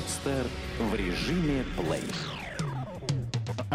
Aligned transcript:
Подстер 0.00 0.46
в 0.78 0.94
режиме 0.94 1.62
плей. 1.76 2.02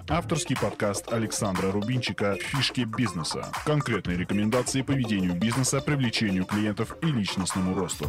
Авторский 0.09 0.57
подкаст 0.59 1.13
Александра 1.13 1.71
Рубинчика 1.71 2.33
«Фишки 2.33 2.81
бизнеса». 2.81 3.45
Конкретные 3.63 4.17
рекомендации 4.17 4.81
по 4.81 4.91
ведению 4.91 5.35
бизнеса, 5.35 5.81
привлечению 5.81 6.45
клиентов 6.45 6.97
и 7.03 7.05
личностному 7.05 7.75
росту. 7.75 8.05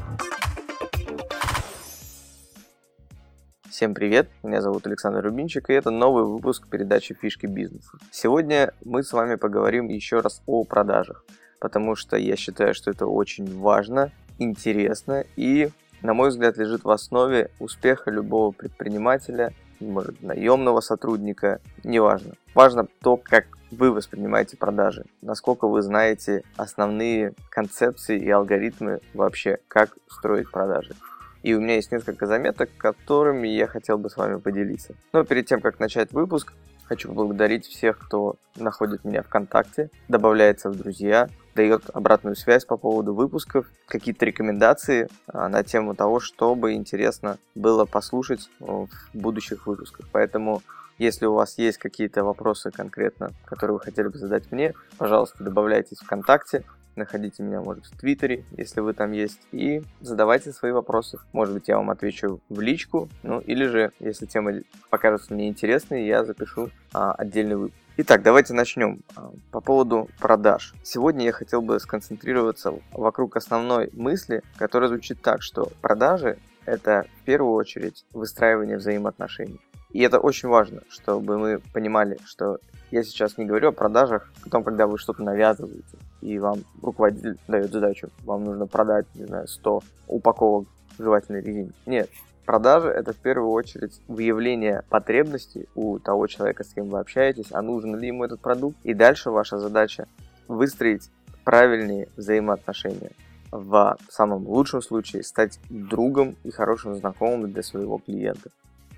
Всем 3.68 3.93
привет, 3.93 4.30
меня 4.43 4.62
зовут 4.62 4.86
Александр 4.86 5.22
Рубинчик, 5.22 5.68
и 5.68 5.75
это 5.75 5.90
новый 5.90 6.25
выпуск 6.25 6.68
передачи 6.68 7.14
«Фишки 7.21 7.44
бизнеса». 7.44 7.98
Сегодня 8.11 8.72
мы 8.82 9.03
с 9.03 9.12
вами 9.12 9.35
поговорим 9.35 9.89
еще 9.89 10.21
раз 10.21 10.43
о 10.46 10.64
продажах, 10.64 11.22
потому 11.61 11.94
что 11.96 12.17
я 12.17 12.36
считаю, 12.36 12.72
что 12.72 12.90
это 12.90 13.07
очень 13.07 13.61
важно, 13.61 14.11
интересно 14.39 15.25
и 15.36 15.68
на 16.03 16.14
мой 16.14 16.31
взгляд, 16.31 16.57
лежит 16.57 16.85
в 16.85 16.91
основе 16.91 17.50
успеха 17.59 18.11
любого 18.11 18.53
предпринимателя, 18.53 19.53
может, 19.81 20.22
наемного 20.22 20.81
сотрудника, 20.81 21.61
неважно. 21.85 22.35
Важно 22.55 22.86
то, 23.03 23.17
как 23.17 23.46
вы 23.71 23.93
воспринимаете 23.93 24.57
продажи, 24.57 25.05
насколько 25.22 25.67
вы 25.67 25.82
знаете 25.82 26.43
основные 26.57 27.35
концепции 27.50 28.19
и 28.19 28.31
алгоритмы 28.31 29.00
вообще, 29.13 29.59
как 29.69 29.96
строить 30.09 30.50
продажи. 30.50 30.95
И 31.43 31.55
у 31.55 31.61
меня 31.61 31.77
есть 31.77 31.93
несколько 31.93 32.27
заметок, 32.27 32.70
которыми 32.77 33.47
я 33.48 33.67
хотел 33.67 33.98
бы 33.98 34.11
с 34.11 34.17
вами 34.17 34.39
поделиться. 34.39 34.94
Но 35.12 35.25
перед 35.25 35.47
тем, 35.47 35.61
как 35.61 35.78
начать 35.78 36.12
выпуск, 36.12 36.53
хочу 36.86 37.08
поблагодарить 37.08 37.67
всех, 37.67 37.98
кто 37.98 38.36
находит 38.56 39.05
меня 39.05 39.22
ВКонтакте, 39.22 39.91
добавляется 40.08 40.70
в 40.70 40.77
друзья, 40.77 41.28
дает 41.55 41.91
обратную 41.92 42.36
связь 42.36 42.64
по 42.64 42.77
поводу 42.77 43.14
выпусков, 43.14 43.67
какие-то 43.86 44.25
рекомендации 44.25 45.08
а, 45.27 45.48
на 45.48 45.62
тему 45.62 45.94
того, 45.94 46.20
что 46.20 46.55
бы 46.55 46.75
интересно 46.75 47.38
было 47.55 47.84
послушать 47.84 48.50
в 48.60 48.88
будущих 49.14 49.66
выпусках. 49.66 50.06
Поэтому, 50.12 50.62
если 50.98 51.27
у 51.27 51.34
вас 51.34 51.58
есть 51.58 51.78
какие-то 51.78 52.25
вопросы 52.25 52.70
конкретно, 52.70 53.30
которые 53.47 53.75
вы 53.75 53.80
хотели 53.80 54.08
бы 54.08 54.19
задать 54.19 54.53
мне, 54.53 54.75
пожалуйста, 54.98 55.42
добавляйтесь 55.42 55.98
ВКонтакте, 55.98 56.64
находите 56.97 57.42
меня, 57.42 57.61
может, 57.61 57.86
в 57.86 57.97
Твиттере, 57.98 58.44
если 58.56 58.80
вы 58.80 58.92
там 58.92 59.12
есть, 59.12 59.41
и 59.52 59.83
задавайте 60.00 60.52
свои 60.52 60.72
вопросы. 60.72 61.19
Может 61.33 61.55
быть, 61.55 61.69
я 61.69 61.77
вам 61.77 61.91
отвечу 61.91 62.41
в 62.48 62.61
личку, 62.61 63.08
ну, 63.22 63.41
или 63.41 63.66
же, 63.66 63.92
если 64.00 64.27
тема 64.27 64.53
покажется 64.91 65.33
мне 65.33 65.48
интересной, 65.48 66.06
я 66.06 66.25
запишу 66.25 66.70
а, 66.92 67.12
отдельный 67.12 67.56
выпуск. 67.56 67.78
Итак, 67.98 68.22
давайте 68.22 68.53
начнем. 68.53 69.00
А, 69.14 69.30
по 69.50 69.61
поводу 69.61 70.08
продаж. 70.19 70.75
Сегодня 70.83 71.25
я 71.25 71.33
хотел 71.33 71.62
бы 71.62 71.80
сконцентрироваться 71.80 72.75
вокруг 72.92 73.36
основной 73.36 73.91
мысли, 73.92 74.42
которая 74.56 74.88
звучит 74.88 75.22
так, 75.22 75.42
что 75.42 75.70
продажи– 75.81 76.38
это 76.66 77.06
в 77.22 77.25
первую 77.25 77.55
очередь 77.55 78.05
выстраивание 78.12 78.77
взаимоотношений. 78.77 79.60
И 79.92 80.00
это 80.00 80.19
очень 80.19 80.48
важно, 80.48 80.83
чтобы 80.91 81.38
мы 81.38 81.58
понимали, 81.72 82.19
что 82.27 82.58
я 82.91 83.03
сейчас 83.03 83.38
не 83.38 83.47
говорю 83.47 83.70
о 83.70 83.72
продажах, 83.72 84.31
о 84.44 84.50
том, 84.50 84.62
когда 84.62 84.86
вы 84.86 84.98
что-то 84.98 85.22
навязываете, 85.22 85.97
и 86.20 86.39
вам 86.39 86.59
руководитель 86.83 87.39
дает 87.48 87.72
задачу, 87.72 88.11
вам 88.25 88.45
нужно 88.45 88.67
продать, 88.67 89.06
не 89.14 89.25
знаю, 89.25 89.48
100 89.48 89.83
упаковок 90.09 90.67
жевательной 90.98 91.42
резинки. 91.42 91.75
Нет, 91.86 92.09
Продажа– 92.47 92.91
это 92.91 93.12
в 93.12 93.17
первую 93.17 93.50
очередь 93.50 94.00
выявление 94.06 94.84
потребностей 94.89 95.69
у 95.75 95.98
того 95.98 96.28
человека, 96.28 96.62
с 96.62 96.72
кем 96.72 96.87
вы 96.87 97.00
общаетесь, 97.00 97.48
а 97.50 97.61
нужен 97.61 97.97
ли 97.98 98.06
ему 98.06 98.22
этот 98.22 98.41
продукт. 98.41 98.77
И 98.84 98.94
дальше 98.94 99.31
ваша 99.31 99.59
задача– 99.59 100.06
выстроить 100.48 101.11
правильные 101.44 102.09
взаимоотношения. 102.17 103.11
В 103.50 103.97
самом 104.09 104.47
лучшем 104.47 104.81
случае 104.81 105.25
стать 105.25 105.59
другом 105.69 106.37
и 106.44 106.53
хорошим 106.53 106.94
знакомым 106.94 107.53
для 107.53 107.64
своего 107.64 107.98
клиента. 107.98 108.50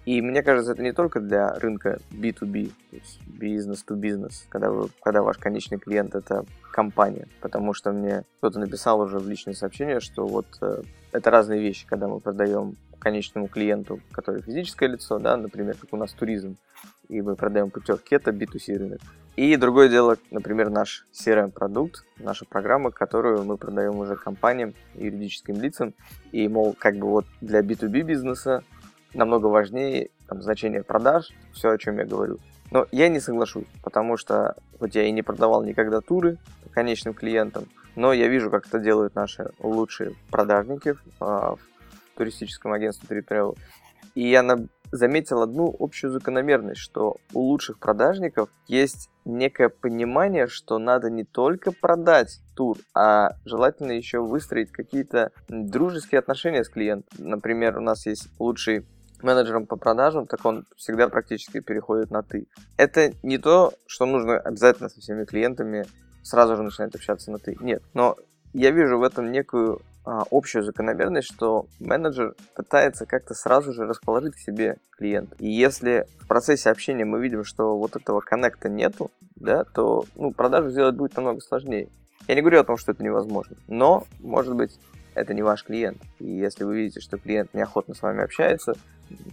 И 0.09 0.23
мне 0.23 0.43
кажется, 0.43 0.73
это 0.73 0.83
не 0.83 0.93
только 0.93 1.21
для 1.21 1.53
рынка 1.59 1.99
B2B, 2.11 2.73
то 2.91 2.97
есть 2.97 3.21
бизнес 3.27 3.85
to 3.87 3.95
бизнес, 3.95 4.47
когда, 4.49 4.73
когда 5.03 5.21
ваш 5.21 5.37
конечный 5.37 5.77
клиент 5.77 6.15
это 6.15 6.47
компания. 6.73 7.29
Потому 7.43 7.75
что 7.75 7.93
мне 7.93 8.25
кто-то 8.39 8.59
написал 8.59 9.01
уже 9.01 9.19
в 9.19 9.29
личное 9.29 9.53
сообщение, 9.53 10.01
что 10.01 10.27
вот 10.27 10.47
э, 10.63 10.81
это 11.13 11.31
разные 11.31 11.61
вещи, 11.61 11.87
когда 11.87 12.09
мы 12.09 12.21
продаем 12.21 12.77
конечному 12.99 13.49
клиенту, 13.49 14.01
который 14.11 14.41
физическое 14.41 14.89
лицо, 14.89 15.19
да, 15.19 15.37
например, 15.37 15.77
как 15.79 15.93
у 15.93 15.99
нас 15.99 16.15
туризм, 16.15 16.57
и 17.11 17.21
мы 17.21 17.37
продаем 17.37 17.69
путевки, 17.69 18.15
это 18.15 18.31
B2C 18.31 18.79
рынок. 18.79 19.01
И 19.37 19.57
другое 19.57 19.91
дело, 19.91 20.17
например, 20.31 20.71
наш 20.71 21.07
CRM-продукт, 21.13 22.07
наша 22.17 22.47
программа, 22.47 22.93
которую 22.93 23.45
мы 23.45 23.59
продаем 23.59 23.99
уже 23.99 24.17
компаниям 24.17 24.73
юридическим 24.95 25.61
лицам. 25.61 25.93
И, 26.33 26.49
мол, 26.49 26.75
как 26.79 26.97
бы 26.97 27.09
вот 27.09 27.27
для 27.43 27.61
B2B 27.61 28.05
бизнеса 28.05 28.65
намного 29.15 29.47
важнее 29.47 30.11
там, 30.27 30.43
значение 30.43 30.83
продаж, 30.83 31.31
все, 31.53 31.71
о 31.71 31.79
чем 31.79 31.99
я 31.99 32.05
говорю. 32.05 32.39
Но 32.71 32.87
я 32.93 33.09
не 33.09 33.21
соглашусь, 33.21 33.67
потому 33.83 34.17
что 34.17 34.55
хоть 34.79 34.95
я 34.95 35.05
и 35.05 35.11
не 35.11 35.23
продавал 35.23 35.65
никогда 35.65 36.01
туры 36.01 36.37
конечным 36.73 37.15
клиентам, 37.15 37.67
но 37.97 38.13
я 38.13 38.29
вижу, 38.29 38.51
как 38.51 38.67
это 38.67 38.79
делают 38.79 39.15
наши 39.15 39.51
лучшие 39.59 40.15
продажники 40.31 40.95
а, 41.19 41.57
в 41.57 41.59
туристическом 42.17 42.73
агентстве 42.73 43.19
Trip 43.19 43.27
Travel. 43.27 43.59
И 44.15 44.29
я 44.29 44.43
заметил 44.91 45.43
одну 45.43 45.75
общую 45.79 46.13
закономерность, 46.13 46.81
что 46.81 47.17
у 47.33 47.41
лучших 47.41 47.79
продажников 47.79 48.49
есть 48.67 49.11
некое 49.25 49.69
понимание, 49.69 50.47
что 50.47 50.79
надо 50.79 51.11
не 51.11 51.25
только 51.25 51.73
продать 51.73 52.41
тур, 52.55 52.79
а 52.95 53.33
желательно 53.45 53.93
еще 53.93 54.21
выстроить 54.21 54.71
какие-то 54.71 55.33
дружеские 55.49 56.21
отношения 56.21 56.65
с 56.65 56.69
клиентом. 56.69 57.09
Например, 57.19 57.79
у 57.79 57.81
нас 57.81 58.07
есть 58.07 58.29
лучший 58.39 58.87
менеджером 59.23 59.67
по 59.67 59.77
продажам, 59.77 60.27
так 60.27 60.45
он 60.45 60.65
всегда 60.77 61.09
практически 61.09 61.61
переходит 61.61 62.11
на 62.11 62.23
«ты». 62.23 62.47
Это 62.77 63.13
не 63.23 63.39
то, 63.39 63.73
что 63.87 64.07
нужно 64.07 64.39
обязательно 64.39 64.89
со 64.89 65.01
всеми 65.01 65.25
клиентами 65.25 65.85
сразу 66.23 66.57
же 66.57 66.63
начинать 66.63 66.95
общаться 66.95 67.31
на 67.31 67.39
«ты». 67.39 67.57
Нет, 67.61 67.83
но 67.95 68.17
я 68.53 68.71
вижу 68.71 68.99
в 68.99 69.03
этом 69.03 69.31
некую 69.31 69.81
а, 70.05 70.25
общую 70.31 70.65
закономерность, 70.65 71.29
что 71.31 71.67
менеджер 71.81 72.35
пытается 72.55 73.05
как-то 73.05 73.35
сразу 73.35 73.75
же 73.75 73.85
расположить 73.85 74.37
к 74.37 74.39
себе 74.39 74.79
клиента. 74.97 75.37
И 75.39 75.51
если 75.51 76.07
в 76.21 76.27
процессе 76.27 76.71
общения 76.71 77.05
мы 77.05 77.21
видим, 77.21 77.45
что 77.45 77.77
вот 77.77 77.95
этого 77.95 78.21
коннекта 78.21 78.71
нету, 78.71 79.11
да, 79.37 79.65
то 79.65 80.07
ну, 80.17 80.33
продажу 80.33 80.71
сделать 80.71 80.97
будет 80.97 81.15
намного 81.15 81.41
сложнее. 81.41 81.89
Я 82.27 82.35
не 82.37 82.41
говорю 82.41 82.61
о 82.61 82.65
том, 82.65 82.79
что 82.79 82.93
это 82.93 83.05
невозможно, 83.05 83.57
но, 83.67 84.07
может 84.21 84.55
быть, 84.55 84.79
это 85.15 85.35
не 85.35 85.43
ваш 85.43 85.65
клиент. 85.65 85.99
И 86.19 86.27
если 86.31 86.65
вы 86.65 86.77
видите, 86.77 87.01
что 87.01 87.19
клиент 87.19 87.55
неохотно 87.55 87.95
с 87.95 88.03
вами 88.03 88.23
общается, 88.23 88.75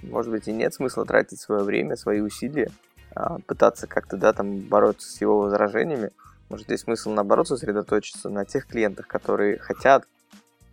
может 0.03 0.31
быть, 0.31 0.47
и 0.47 0.53
нет 0.53 0.73
смысла 0.73 1.05
тратить 1.05 1.39
свое 1.39 1.63
время, 1.63 1.95
свои 1.95 2.21
усилия, 2.21 2.71
а, 3.15 3.39
пытаться 3.39 3.87
как-то, 3.87 4.17
да, 4.17 4.33
там, 4.33 4.59
бороться 4.59 5.09
с 5.09 5.21
его 5.21 5.39
возражениями. 5.39 6.11
Может, 6.49 6.69
есть 6.69 6.83
смысл, 6.83 7.11
наоборот, 7.11 7.47
сосредоточиться 7.47 8.29
на 8.29 8.45
тех 8.45 8.67
клиентах, 8.67 9.07
которые 9.07 9.57
хотят 9.57 10.05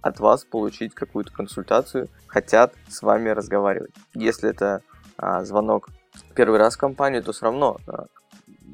от 0.00 0.18
вас 0.18 0.44
получить 0.44 0.94
какую-то 0.94 1.32
консультацию, 1.32 2.08
хотят 2.26 2.74
с 2.88 3.02
вами 3.02 3.28
разговаривать. 3.30 3.92
Если 4.14 4.50
это 4.50 4.82
а, 5.16 5.44
звонок 5.44 5.88
первый 6.34 6.58
раз 6.58 6.74
в 6.74 6.78
компанию, 6.78 7.22
то 7.22 7.32
все 7.32 7.46
равно 7.46 7.78
а, 7.86 8.06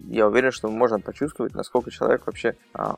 я 0.08 0.26
уверен, 0.26 0.50
что 0.50 0.68
можно 0.68 1.00
почувствовать, 1.00 1.54
насколько 1.54 1.90
человек 1.90 2.26
вообще 2.26 2.56
а, 2.72 2.96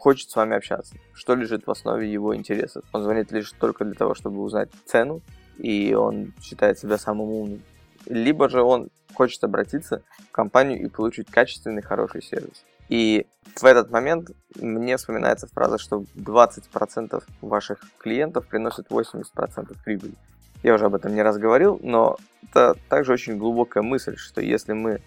хочет 0.00 0.30
с 0.30 0.36
вами 0.36 0.56
общаться, 0.56 0.94
что 1.12 1.34
лежит 1.34 1.66
в 1.66 1.70
основе 1.70 2.10
его 2.10 2.34
интересов. 2.34 2.84
Он 2.92 3.02
звонит 3.02 3.30
лишь 3.32 3.52
только 3.52 3.84
для 3.84 3.94
того, 3.94 4.14
чтобы 4.14 4.40
узнать 4.40 4.70
цену, 4.86 5.20
и 5.58 5.92
он 5.92 6.32
считает 6.40 6.78
себя 6.78 6.96
самым 6.96 7.28
умным. 7.28 7.62
Либо 8.06 8.48
же 8.48 8.62
он 8.62 8.88
хочет 9.12 9.44
обратиться 9.44 10.02
в 10.30 10.32
компанию 10.32 10.82
и 10.82 10.88
получить 10.88 11.30
качественный, 11.30 11.82
хороший 11.82 12.22
сервис. 12.22 12.64
И 12.88 13.26
в 13.54 13.64
этот 13.64 13.90
момент 13.90 14.30
мне 14.58 14.96
вспоминается 14.96 15.48
фраза, 15.48 15.76
что 15.76 16.04
20% 16.16 17.22
ваших 17.42 17.80
клиентов 17.98 18.48
приносят 18.48 18.88
80% 18.88 19.76
прибыли. 19.84 20.14
Я 20.62 20.74
уже 20.74 20.86
об 20.86 20.94
этом 20.94 21.14
не 21.14 21.22
раз 21.22 21.38
говорил, 21.38 21.78
но 21.82 22.18
это 22.42 22.76
также 22.88 23.12
очень 23.12 23.38
глубокая 23.38 23.82
мысль, 23.82 24.16
что 24.16 24.40
если 24.40 24.72
мы 24.72 25.00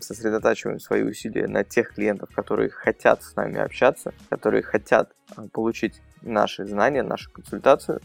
сосредотачиваем 0.00 0.80
свои 0.80 1.02
усилия 1.02 1.46
на 1.46 1.62
тех 1.62 1.94
клиентов, 1.94 2.30
которые 2.34 2.70
хотят 2.70 3.22
с 3.22 3.36
нами 3.36 3.58
общаться, 3.58 4.14
которые 4.30 4.62
хотят 4.62 5.12
а, 5.36 5.46
получить 5.48 6.00
наши 6.22 6.64
знания, 6.64 7.02
нашу 7.02 7.30
консультацию, 7.30 8.00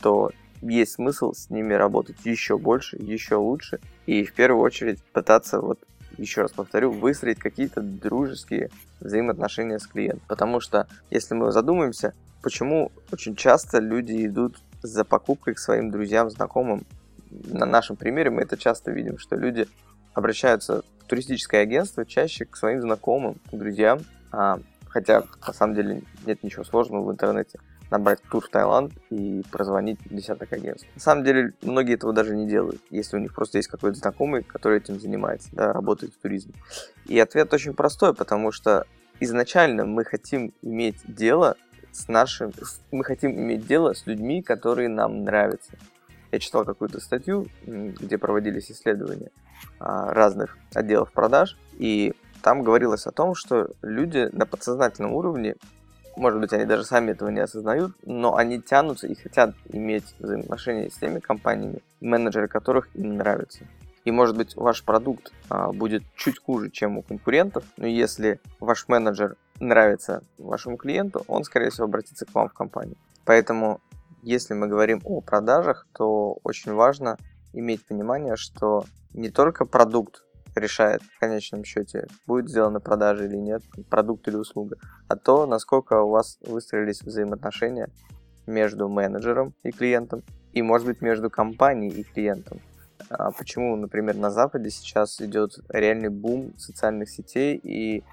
то 0.00 0.30
есть 0.62 0.92
смысл 0.92 1.32
с 1.32 1.50
ними 1.50 1.74
работать 1.74 2.16
еще 2.24 2.56
больше, 2.56 2.96
еще 2.96 3.34
лучше 3.34 3.80
и 4.06 4.24
в 4.24 4.32
первую 4.32 4.62
очередь 4.62 5.02
пытаться 5.12 5.60
вот 5.60 5.80
еще 6.18 6.42
раз 6.42 6.52
повторю, 6.52 6.90
выстроить 6.90 7.38
какие-то 7.38 7.80
дружеские 7.80 8.70
взаимоотношения 9.00 9.78
с 9.78 9.86
клиентом. 9.86 10.22
Потому 10.28 10.60
что, 10.60 10.86
если 11.10 11.34
мы 11.34 11.50
задумаемся, 11.52 12.14
почему 12.42 12.92
очень 13.10 13.34
часто 13.34 13.78
люди 13.78 14.26
идут 14.26 14.58
за 14.82 15.04
покупкой 15.04 15.54
к 15.54 15.58
своим 15.58 15.90
друзьям, 15.90 16.30
знакомым, 16.30 16.84
на 17.30 17.66
нашем 17.66 17.96
примере 17.96 18.30
мы 18.30 18.42
это 18.42 18.56
часто 18.56 18.90
видим, 18.90 19.18
что 19.18 19.36
люди 19.36 19.66
обращаются 20.14 20.82
в 21.00 21.04
туристическое 21.04 21.62
агентство 21.62 22.04
чаще 22.04 22.44
к 22.44 22.56
своим 22.56 22.82
знакомым, 22.82 23.36
друзьям, 23.50 24.00
а, 24.30 24.60
хотя 24.88 25.24
на 25.46 25.52
самом 25.52 25.74
деле 25.74 26.02
нет 26.26 26.42
ничего 26.42 26.64
сложного 26.64 27.04
в 27.04 27.12
интернете. 27.12 27.58
набрать 27.90 28.22
тур 28.30 28.42
в 28.42 28.48
Таиланд 28.48 28.94
и 29.10 29.42
прозвонить 29.50 29.98
десяток 30.06 30.50
агентств. 30.54 30.88
На 30.94 31.00
самом 31.02 31.24
деле, 31.24 31.52
многие 31.60 31.92
этого 31.96 32.14
даже 32.14 32.34
не 32.34 32.48
делают, 32.48 32.80
если 32.88 33.18
у 33.18 33.20
них 33.20 33.34
просто 33.34 33.58
есть 33.58 33.68
какой-то 33.68 33.98
знакомый, 33.98 34.42
который 34.42 34.78
этим 34.78 34.98
занимается, 34.98 35.50
да, 35.52 35.74
работает 35.74 36.14
в 36.14 36.18
туризме. 36.18 36.54
И 37.04 37.18
ответ 37.18 37.52
очень 37.52 37.74
простой, 37.74 38.14
потому 38.14 38.50
что 38.50 38.86
изначально 39.20 39.84
мы 39.84 40.06
хотим 40.06 40.54
иметь 40.62 41.02
дело 41.04 41.56
с 41.92 42.08
нашим, 42.08 42.52
мы 42.90 43.04
хотим 43.04 43.32
иметь 43.32 43.66
дело 43.66 43.92
с 43.92 44.06
людьми, 44.06 44.42
которые 44.42 44.88
нам 44.88 45.24
нравятся. 45.24 45.72
Я 46.30 46.38
читал 46.38 46.64
какую-то 46.64 47.00
статью, 47.00 47.46
где 47.66 48.16
проводились 48.16 48.70
исследования 48.70 49.30
а, 49.78 50.12
разных 50.12 50.56
отделов 50.74 51.12
продаж, 51.12 51.58
и 51.74 52.14
там 52.42 52.62
говорилось 52.62 53.06
о 53.06 53.12
том, 53.12 53.34
что 53.34 53.68
люди 53.82 54.28
на 54.32 54.46
подсознательном 54.46 55.12
уровне, 55.12 55.56
может 56.16 56.40
быть, 56.40 56.52
они 56.52 56.64
даже 56.64 56.84
сами 56.84 57.12
этого 57.12 57.28
не 57.28 57.40
осознают, 57.40 57.92
но 58.04 58.36
они 58.36 58.60
тянутся 58.60 59.06
и 59.06 59.14
хотят 59.14 59.54
иметь 59.68 60.14
взаимоотношения 60.18 60.90
с 60.90 60.94
теми 60.94 61.20
компаниями, 61.20 61.80
менеджеры 62.00 62.48
которых 62.48 62.88
им 62.94 63.16
нравятся. 63.16 63.64
И 64.04 64.10
может 64.10 64.36
быть 64.36 64.56
ваш 64.56 64.82
продукт 64.82 65.32
а, 65.48 65.72
будет 65.72 66.02
чуть 66.16 66.38
хуже, 66.38 66.70
чем 66.70 66.98
у 66.98 67.02
конкурентов, 67.02 67.64
но 67.76 67.86
если 67.86 68.40
ваш 68.58 68.88
менеджер 68.88 69.36
нравится 69.62 70.22
вашему 70.38 70.76
клиенту, 70.76 71.24
он, 71.28 71.44
скорее 71.44 71.70
всего, 71.70 71.86
обратится 71.86 72.26
к 72.26 72.34
вам 72.34 72.48
в 72.48 72.52
компанию. 72.52 72.96
Поэтому, 73.24 73.80
если 74.22 74.54
мы 74.54 74.66
говорим 74.66 75.00
о 75.04 75.20
продажах, 75.20 75.86
то 75.96 76.38
очень 76.42 76.72
важно 76.72 77.16
иметь 77.52 77.86
понимание, 77.86 78.36
что 78.36 78.84
не 79.12 79.30
только 79.30 79.64
продукт 79.64 80.24
решает 80.54 81.02
в 81.02 81.18
конечном 81.18 81.64
счете, 81.64 82.08
будет 82.26 82.48
сделана 82.48 82.80
продажа 82.80 83.24
или 83.24 83.36
нет, 83.36 83.62
продукт 83.88 84.28
или 84.28 84.36
услуга, 84.36 84.76
а 85.08 85.16
то, 85.16 85.46
насколько 85.46 86.02
у 86.02 86.10
вас 86.10 86.38
выстроились 86.42 87.00
взаимоотношения 87.00 87.88
между 88.46 88.88
менеджером 88.88 89.54
и 89.62 89.70
клиентом, 89.70 90.22
и, 90.52 90.60
может 90.60 90.86
быть, 90.86 91.00
между 91.00 91.30
компанией 91.30 91.92
и 91.92 92.02
клиентом. 92.02 92.60
А 93.08 93.30
почему, 93.30 93.76
например, 93.76 94.16
на 94.16 94.30
Западе 94.30 94.70
сейчас 94.70 95.20
идет 95.20 95.52
реальный 95.68 96.10
бум 96.10 96.52
социальных 96.58 97.08
сетей 97.08 97.56
и 97.56 98.04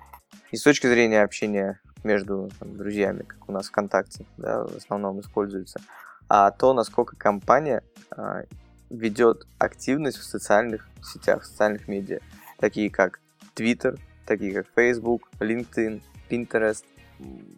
и 0.51 0.57
с 0.57 0.63
точки 0.63 0.87
зрения 0.87 1.21
общения 1.21 1.79
между 2.03 2.49
там, 2.59 2.75
друзьями, 2.77 3.23
как 3.23 3.49
у 3.49 3.51
нас 3.51 3.67
ВКонтакте, 3.67 4.25
да, 4.37 4.65
в 4.65 4.75
основном 4.77 5.19
используется, 5.19 5.81
а 6.27 6.51
то, 6.51 6.73
насколько 6.73 7.15
компания 7.15 7.83
а, 8.11 8.43
ведет 8.89 9.47
активность 9.57 10.17
в 10.17 10.23
социальных 10.23 10.87
сетях, 11.03 11.43
в 11.43 11.45
социальных 11.45 11.87
медиа, 11.87 12.19
такие 12.57 12.89
как 12.89 13.19
Twitter, 13.55 13.99
такие 14.25 14.53
как 14.53 14.67
Facebook, 14.75 15.29
LinkedIn, 15.39 16.01
Pinterest. 16.29 16.83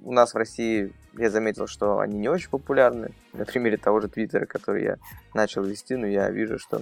У 0.01 0.11
нас 0.11 0.33
в 0.33 0.37
России 0.37 0.93
я 1.17 1.29
заметил, 1.29 1.67
что 1.67 1.99
они 1.99 2.17
не 2.17 2.29
очень 2.29 2.49
популярны. 2.49 3.11
На 3.33 3.45
примере 3.45 3.77
того 3.77 3.99
же 3.99 4.07
Твиттера, 4.07 4.45
который 4.45 4.83
я 4.83 4.97
начал 5.33 5.63
вести, 5.63 5.95
но 5.95 6.07
я 6.07 6.29
вижу, 6.29 6.57
что 6.57 6.81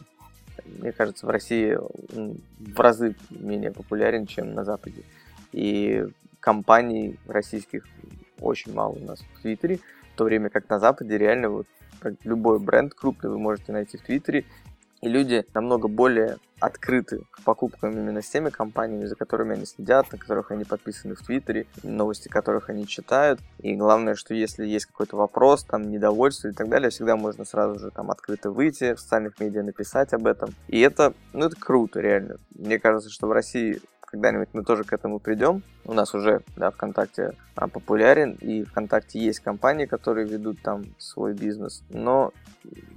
мне 0.65 0.91
кажется, 0.91 1.25
в 1.25 1.29
России 1.29 1.77
в 1.77 2.79
разы 2.79 3.15
менее 3.29 3.71
популярен, 3.71 4.27
чем 4.27 4.53
на 4.53 4.63
Западе. 4.63 5.03
И 5.51 6.05
компаний 6.39 7.17
российских 7.27 7.85
очень 8.39 8.73
мало 8.73 8.93
у 8.93 9.05
нас 9.05 9.19
в 9.19 9.41
Твиттере, 9.41 9.79
в 10.13 10.17
то 10.17 10.23
время 10.23 10.49
как 10.49 10.69
на 10.69 10.79
Западе 10.79 11.17
реально 11.17 11.49
вот 11.49 11.67
любой 12.23 12.59
бренд 12.59 12.93
крупный 12.93 13.29
вы 13.29 13.37
можете 13.37 13.71
найти 13.71 13.97
в 13.97 14.01
Твиттере, 14.01 14.45
и 15.01 15.07
люди 15.07 15.45
намного 15.53 15.87
более 15.87 16.37
открыты 16.59 17.21
к 17.31 17.41
покупкам 17.43 17.93
именно 17.93 18.21
с 18.21 18.29
теми 18.29 18.49
компаниями, 18.49 19.05
за 19.05 19.15
которыми 19.15 19.55
они 19.55 19.65
следят, 19.65 20.11
на 20.11 20.17
которых 20.17 20.51
они 20.51 20.65
подписаны 20.65 21.15
в 21.15 21.21
Твиттере, 21.21 21.67
новости 21.83 22.27
которых 22.27 22.69
они 22.69 22.85
читают. 22.85 23.39
И 23.59 23.75
главное, 23.75 24.15
что 24.15 24.33
если 24.33 24.65
есть 24.65 24.87
какой-то 24.87 25.15
вопрос, 25.15 25.63
там, 25.63 25.89
недовольство 25.89 26.49
и 26.49 26.51
так 26.51 26.67
далее, 26.67 26.89
всегда 26.89 27.15
можно 27.15 27.45
сразу 27.45 27.79
же 27.79 27.91
там 27.91 28.11
открыто 28.11 28.51
выйти, 28.51 28.93
в 28.93 28.99
социальных 28.99 29.39
медиа 29.39 29.63
написать 29.63 30.13
об 30.13 30.27
этом. 30.27 30.49
И 30.67 30.81
это, 30.81 31.13
ну, 31.31 31.45
это 31.45 31.55
круто, 31.55 32.01
реально. 32.01 32.35
Мне 32.53 32.77
кажется, 32.77 33.09
что 33.09 33.27
в 33.27 33.31
России 33.31 33.79
когда-нибудь 34.09 34.49
мы 34.53 34.63
тоже 34.63 34.83
к 34.83 34.91
этому 34.91 35.19
придем. 35.19 35.61
У 35.85 35.93
нас 35.93 36.15
уже, 36.15 36.41
да, 36.55 36.71
ВКонтакте 36.71 37.33
а, 37.55 37.67
популярен, 37.67 38.33
и 38.41 38.63
ВКонтакте 38.63 39.19
есть 39.19 39.39
компании, 39.39 39.85
которые 39.85 40.27
ведут 40.27 40.61
там 40.61 40.85
свой 40.97 41.33
бизнес, 41.33 41.83
но 41.89 42.31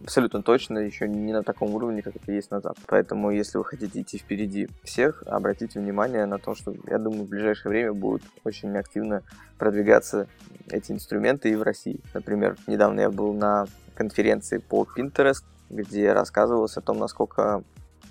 абсолютно 0.02 0.42
точно 0.42 0.78
еще 0.78 1.08
не 1.08 1.32
на 1.32 1.42
таком 1.42 1.74
уровне, 1.74 2.02
как 2.02 2.16
это 2.16 2.32
есть 2.32 2.50
на 2.50 2.60
Западе. 2.60 2.84
Поэтому, 2.86 3.30
если 3.30 3.58
вы 3.58 3.64
хотите 3.64 4.00
идти 4.00 4.18
впереди 4.18 4.68
всех, 4.84 5.22
обратите 5.26 5.80
внимание 5.80 6.24
на 6.24 6.38
то, 6.38 6.54
что, 6.54 6.74
я 6.86 6.98
думаю, 6.98 7.24
в 7.24 7.28
ближайшее 7.28 7.70
время 7.70 7.92
будут 7.92 8.22
очень 8.44 8.74
активно 8.76 9.22
продвигаться 9.58 10.28
эти 10.68 10.92
инструменты 10.92 11.50
и 11.50 11.56
в 11.56 11.62
России. 11.62 12.00
Например, 12.14 12.56
недавно 12.66 13.00
я 13.00 13.10
был 13.10 13.34
на 13.34 13.66
конференции 13.94 14.58
по 14.58 14.86
Pinterest, 14.96 15.44
где 15.68 16.12
рассказывалось 16.12 16.76
о 16.76 16.80
том, 16.80 16.98
насколько 16.98 17.62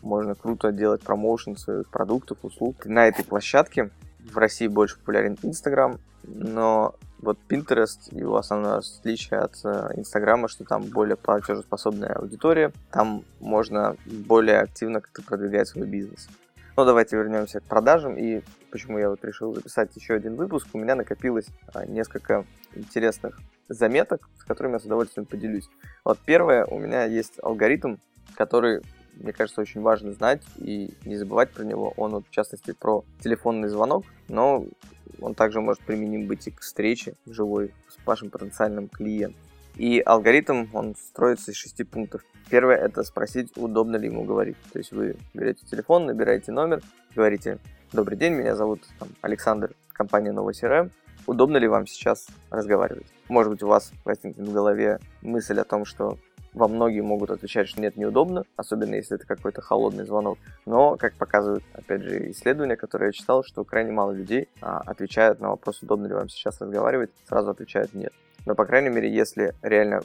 можно 0.01 0.35
круто 0.35 0.71
делать 0.71 1.01
промоушен 1.01 1.57
своих 1.57 1.89
продуктов, 1.89 2.39
услуг. 2.43 2.85
На 2.85 3.07
этой 3.07 3.23
площадке 3.25 3.89
в 4.19 4.37
России 4.37 4.67
больше 4.67 4.97
популярен 4.97 5.37
Instagram, 5.41 5.99
но 6.23 6.95
вот 7.19 7.37
Pinterest, 7.47 7.99
его 8.11 8.37
основное 8.37 8.79
отличие 8.79 9.39
от 9.39 9.53
э, 9.63 9.91
Инстаграма, 9.95 10.47
что 10.47 10.63
там 10.63 10.83
более 10.83 11.15
платежеспособная 11.15 12.13
аудитория, 12.13 12.71
там 12.91 13.23
можно 13.39 13.95
более 14.05 14.59
активно 14.59 15.01
как-то 15.01 15.21
продвигать 15.21 15.67
свой 15.67 15.85
бизнес. 15.85 16.27
Но 16.75 16.85
давайте 16.85 17.17
вернемся 17.17 17.59
к 17.59 17.63
продажам 17.63 18.17
и 18.17 18.41
почему 18.71 18.97
я 18.97 19.09
вот 19.09 19.23
решил 19.23 19.53
записать 19.53 19.95
еще 19.95 20.15
один 20.15 20.35
выпуск. 20.35 20.67
У 20.73 20.79
меня 20.79 20.95
накопилось 20.95 21.47
а, 21.73 21.85
несколько 21.85 22.45
интересных 22.73 23.39
заметок, 23.67 24.29
с 24.39 24.43
которыми 24.43 24.73
я 24.73 24.79
с 24.79 24.85
удовольствием 24.85 25.25
поделюсь. 25.25 25.69
Вот 26.03 26.17
первое, 26.25 26.65
у 26.65 26.79
меня 26.79 27.03
есть 27.03 27.33
алгоритм, 27.43 27.97
который 28.35 28.81
мне 29.15 29.33
кажется, 29.33 29.61
очень 29.61 29.81
важно 29.81 30.13
знать 30.13 30.41
и 30.57 30.93
не 31.05 31.15
забывать 31.17 31.51
про 31.51 31.63
него. 31.63 31.93
Он, 31.97 32.11
вот, 32.11 32.25
в 32.27 32.31
частности, 32.31 32.71
про 32.71 33.03
телефонный 33.21 33.69
звонок, 33.69 34.05
но 34.27 34.65
он 35.19 35.35
также 35.35 35.61
может 35.61 35.83
применим 35.83 36.27
быть 36.27 36.47
и 36.47 36.51
к 36.51 36.61
встрече 36.61 37.15
живой 37.25 37.73
с 37.89 38.05
вашим 38.05 38.29
потенциальным 38.29 38.87
клиентом. 38.87 39.39
И 39.75 40.01
алгоритм, 40.05 40.67
он 40.73 40.95
строится 40.95 41.51
из 41.51 41.57
шести 41.57 41.83
пунктов. 41.83 42.23
Первое– 42.49 42.75
это 42.77 43.03
спросить, 43.03 43.51
удобно 43.55 43.95
ли 43.95 44.07
ему 44.07 44.23
говорить. 44.23 44.57
То 44.73 44.79
есть 44.79 44.91
вы 44.91 45.15
берете 45.33 45.65
телефон, 45.65 46.05
набираете 46.05 46.51
номер, 46.51 46.81
говорите 47.15 47.59
«Добрый 47.93 48.17
день, 48.17 48.33
меня 48.33 48.55
зовут 48.55 48.81
там, 48.99 49.09
Александр, 49.21 49.73
компания 49.93 50.31
Новый 50.31 50.53
CRM. 50.53 50.91
Удобно 51.27 51.57
ли 51.57 51.67
вам 51.67 51.87
сейчас 51.87 52.27
разговаривать?» 52.49 53.07
Может 53.29 53.53
быть, 53.53 53.63
у 53.63 53.67
вас 53.67 53.91
возникнет 54.03 54.45
в 54.45 54.51
голове 54.51 54.99
мысль 55.21 55.59
о 55.59 55.63
том, 55.63 55.85
что 55.85 56.17
во 56.53 56.67
многие 56.67 57.01
могут 57.01 57.31
отвечать, 57.31 57.67
что 57.67 57.81
нет, 57.81 57.97
неудобно, 57.97 58.43
особенно 58.55 58.95
если 58.95 59.15
это 59.15 59.25
какой-то 59.25 59.61
холодный 59.61 60.05
звонок. 60.05 60.37
Но, 60.65 60.97
как 60.97 61.13
показывают, 61.13 61.63
опять 61.73 62.03
же, 62.03 62.31
исследования, 62.31 62.75
которые 62.75 63.07
я 63.07 63.13
читал, 63.13 63.43
что 63.43 63.63
крайне 63.63 63.91
мало 63.91 64.11
людей 64.11 64.49
а, 64.61 64.79
отвечают 64.79 65.39
на 65.39 65.49
вопрос, 65.49 65.81
удобно 65.81 66.07
ли 66.07 66.13
вам 66.13 66.29
сейчас 66.29 66.59
разговаривать, 66.61 67.11
сразу 67.27 67.51
отвечают 67.51 67.93
нет. 67.93 68.13
Но, 68.45 68.55
по 68.55 68.65
крайней 68.65 68.89
мере, 68.89 69.13
если 69.13 69.53
реально 69.61 70.01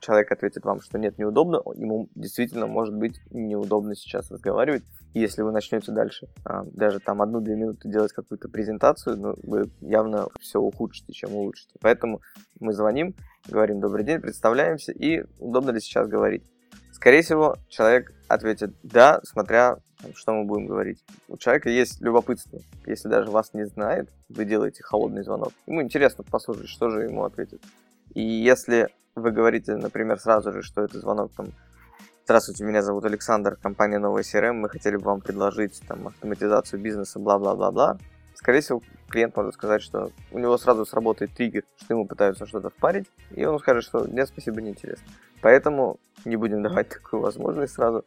человек 0.00 0.30
ответит 0.30 0.64
вам, 0.64 0.80
что 0.80 0.98
нет, 0.98 1.18
неудобно, 1.18 1.60
ему 1.74 2.08
действительно 2.14 2.66
может 2.66 2.94
быть 2.94 3.20
неудобно 3.30 3.94
сейчас 3.94 4.30
разговаривать. 4.30 4.84
И 5.14 5.20
если 5.20 5.42
вы 5.42 5.50
начнете 5.50 5.92
дальше 5.92 6.28
а, 6.44 6.62
даже 6.64 7.00
там 7.00 7.22
одну-две 7.22 7.56
минуты 7.56 7.88
делать 7.88 8.12
какую-то 8.12 8.48
презентацию, 8.48 9.16
ну, 9.16 9.34
вы 9.42 9.70
явно 9.80 10.28
все 10.40 10.60
ухудшите, 10.60 11.12
чем 11.12 11.34
улучшите. 11.34 11.74
Поэтому 11.80 12.20
мы 12.60 12.72
звоним, 12.72 13.14
говорим 13.48 13.80
добрый 13.80 14.04
день, 14.04 14.20
представляемся 14.20 14.92
и 14.92 15.24
удобно 15.38 15.70
ли 15.70 15.80
сейчас 15.80 16.06
говорить. 16.06 16.44
Скорее 16.96 17.20
всего, 17.20 17.56
человек 17.68 18.14
ответит 18.26 18.74
да, 18.82 19.20
смотря 19.22 19.76
что 20.14 20.32
мы 20.32 20.44
будем 20.44 20.66
говорить. 20.66 21.04
У 21.28 21.36
человека 21.36 21.68
есть 21.68 22.00
любопытство. 22.00 22.60
Если 22.86 23.08
даже 23.08 23.30
вас 23.30 23.52
не 23.52 23.66
знает, 23.66 24.08
вы 24.30 24.46
делаете 24.46 24.82
холодный 24.82 25.22
звонок. 25.22 25.52
Ему 25.66 25.82
интересно 25.82 26.24
послушать, 26.24 26.68
что 26.68 26.88
же 26.88 27.02
ему 27.02 27.24
ответит. 27.24 27.62
И 28.14 28.22
если 28.22 28.88
вы 29.14 29.30
говорите, 29.30 29.76
например, 29.76 30.18
сразу 30.18 30.52
же, 30.52 30.62
что 30.62 30.82
это 30.82 30.98
звонок 30.98 31.32
там 31.36 31.48
Здравствуйте, 32.24 32.64
меня 32.64 32.82
зовут 32.82 33.04
Александр, 33.04 33.56
компания 33.56 33.98
Новая 33.98 34.22
CRM, 34.22 34.54
мы 34.54 34.68
хотели 34.68 34.96
бы 34.96 35.04
вам 35.04 35.20
предложить 35.20 35.80
там 35.86 36.08
автоматизацию 36.08 36.80
бизнеса, 36.80 37.18
бла-бла-бла-бла. 37.18 37.98
Скорее 38.46 38.60
всего, 38.60 38.80
клиент 39.08 39.34
может 39.34 39.54
сказать, 39.54 39.82
что 39.82 40.12
у 40.30 40.38
него 40.38 40.56
сразу 40.56 40.86
сработает 40.86 41.32
триггер, 41.32 41.64
что 41.82 41.94
ему 41.94 42.06
пытаются 42.06 42.46
что-то 42.46 42.70
впарить, 42.70 43.10
и 43.32 43.44
он 43.44 43.58
скажет, 43.58 43.82
что 43.82 44.06
нет, 44.06 44.28
спасибо, 44.28 44.60
не 44.60 44.70
интересно. 44.70 45.04
Поэтому 45.42 45.98
не 46.24 46.36
будем 46.36 46.62
давать 46.62 46.88
такую 46.88 47.22
возможность 47.22 47.74
сразу. 47.74 48.04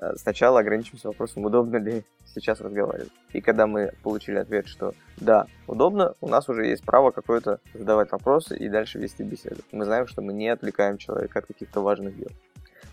Э, 0.00 0.14
сначала 0.16 0.60
ограничимся 0.60 1.08
вопросом, 1.08 1.44
удобно 1.44 1.76
ли 1.76 2.02
сейчас 2.24 2.62
разговаривать. 2.62 3.12
И 3.34 3.42
когда 3.42 3.66
мы 3.66 3.92
получили 4.02 4.38
ответ, 4.38 4.68
что 4.68 4.94
да, 5.18 5.48
удобно, 5.66 6.14
у 6.22 6.28
нас 6.28 6.48
уже 6.48 6.64
есть 6.64 6.82
право 6.82 7.10
какое-то 7.10 7.60
задавать 7.74 8.10
вопросы 8.10 8.56
и 8.56 8.70
дальше 8.70 8.98
вести 8.98 9.22
беседу. 9.22 9.60
Мы 9.70 9.84
знаем, 9.84 10.06
что 10.06 10.22
мы 10.22 10.32
не 10.32 10.48
отвлекаем 10.48 10.96
человека 10.96 11.40
от 11.40 11.44
каких-то 11.44 11.82
важных 11.82 12.16
дел. 12.16 12.30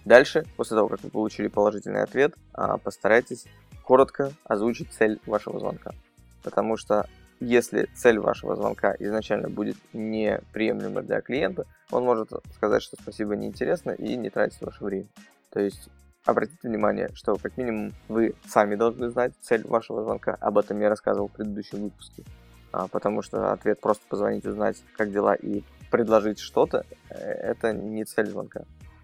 Дальше, 0.04 0.44
после 0.58 0.76
того, 0.76 0.90
как 0.90 1.02
вы 1.04 1.10
получили 1.10 1.48
положительный 1.48 2.04
ответ, 2.04 2.34
а, 2.52 2.78
постарайтесь 2.78 3.46
коротко 3.82 4.34
озвучить 4.44 4.92
цель 4.92 5.22
вашего 5.26 5.58
звонка. 5.58 5.94
Потому 6.44 6.78
что 6.78 7.08
если 7.40 7.90
цель 7.96 8.20
вашего 8.20 8.56
звонка 8.56 8.96
изначально 9.00 9.50
будет 9.50 9.78
неприемлема 9.94 11.02
для 11.02 11.22
клиента, 11.22 11.66
он 11.90 12.04
может 12.04 12.30
сказать, 12.56 12.84
что 12.84 12.98
спасибо, 13.02 13.36
неинтересно, 13.36 13.92
и 13.92 14.16
не 14.16 14.30
тратить 14.30 14.62
ваше 14.62 14.84
время. 14.84 15.08
То 15.52 15.60
есть 15.60 15.90
обратите 16.26 16.68
внимание, 16.68 17.10
что 17.14 17.36
как 17.36 17.58
минимум 17.58 17.94
вы 18.08 18.36
сами 18.48 18.76
должны 18.76 19.10
знать 19.10 19.34
цель 19.42 19.66
вашего 19.66 20.04
звонка. 20.04 20.38
Об 20.40 20.58
этом 20.58 20.80
я 20.80 20.90
рассказывал 20.90 21.30
в 21.30 21.34
предыдущем 21.34 21.82
выпуске. 21.82 22.24
А, 22.72 22.88
потому 22.88 23.22
что 23.22 23.52
ответ 23.52 23.82
просто 23.82 24.04
позвонить, 24.08 24.46
узнать, 24.46 24.82
как 24.96 25.12
дела 25.12 25.34
и 25.34 25.64
предложить 25.90 26.40
что-то, 26.40 26.86
э, 27.10 27.16
это 27.16 27.74
не 27.74 28.06
цель 28.06 28.28
звонка. 28.28 28.64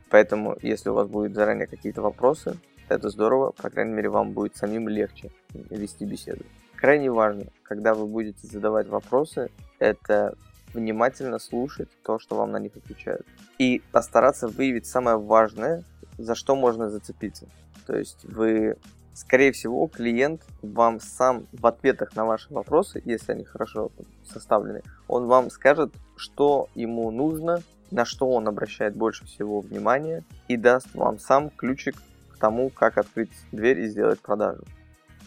Поэтому, 0.09 0.55
если 0.61 0.89
у 0.89 0.93
вас 0.93 1.07
будут 1.07 1.33
заранее 1.33 1.67
какие-то 1.67 2.01
вопросы, 2.01 2.55
это 2.87 3.09
здорово, 3.09 3.51
по 3.51 3.69
крайней 3.69 3.93
мере, 3.93 4.09
вам 4.09 4.31
будет 4.31 4.55
самим 4.55 4.87
легче 4.87 5.31
вести 5.53 6.05
беседу. 6.05 6.45
Крайне 6.77 7.11
важно, 7.11 7.45
когда 7.63 7.95
вы 7.95 8.05
будете 8.05 8.45
задавать 8.45 8.87
вопросы, 8.87 9.49
это 9.79 10.35
внимательно 10.73 11.39
слушать 11.39 11.89
то, 12.03 12.19
что 12.19 12.35
вам 12.35 12.51
на 12.51 12.59
них 12.59 12.77
отвечают. 12.77 13.25
И 13.57 13.81
постараться 13.91 14.47
выявить 14.47 14.85
самое 14.85 15.17
важное, 15.17 15.83
за 16.19 16.35
что 16.35 16.55
можно 16.55 16.89
зацепиться. 16.91 17.47
То 17.87 17.97
есть 17.97 18.23
вы, 18.25 18.77
скорее 19.15 19.53
всего, 19.53 19.87
клиент 19.87 20.43
вам 20.61 20.99
сам 20.99 21.47
в 21.51 21.65
ответах 21.65 22.15
на 22.15 22.25
ваши 22.25 22.53
вопросы, 22.53 23.01
если 23.05 23.31
они 23.31 23.43
хорошо 23.43 23.91
составлены, 24.31 24.83
он 25.07 25.25
вам 25.25 25.49
скажет, 25.49 25.91
что 26.15 26.69
ему 26.75 27.09
нужно, 27.09 27.63
на 27.89 28.05
что 28.05 28.29
он 28.29 28.47
обращает 28.47 28.95
больше 28.95 29.25
всего 29.25 29.61
внимания 29.61 30.23
и 30.47 30.57
даст 30.57 30.93
вам 30.93 31.17
сам 31.17 31.49
ключик 31.49 31.95
к 32.29 32.37
тому, 32.37 32.69
как 32.69 32.99
открыть 32.99 33.31
дверь 33.51 33.79
и 33.79 33.87
сделать 33.87 34.19
продажу. 34.19 34.63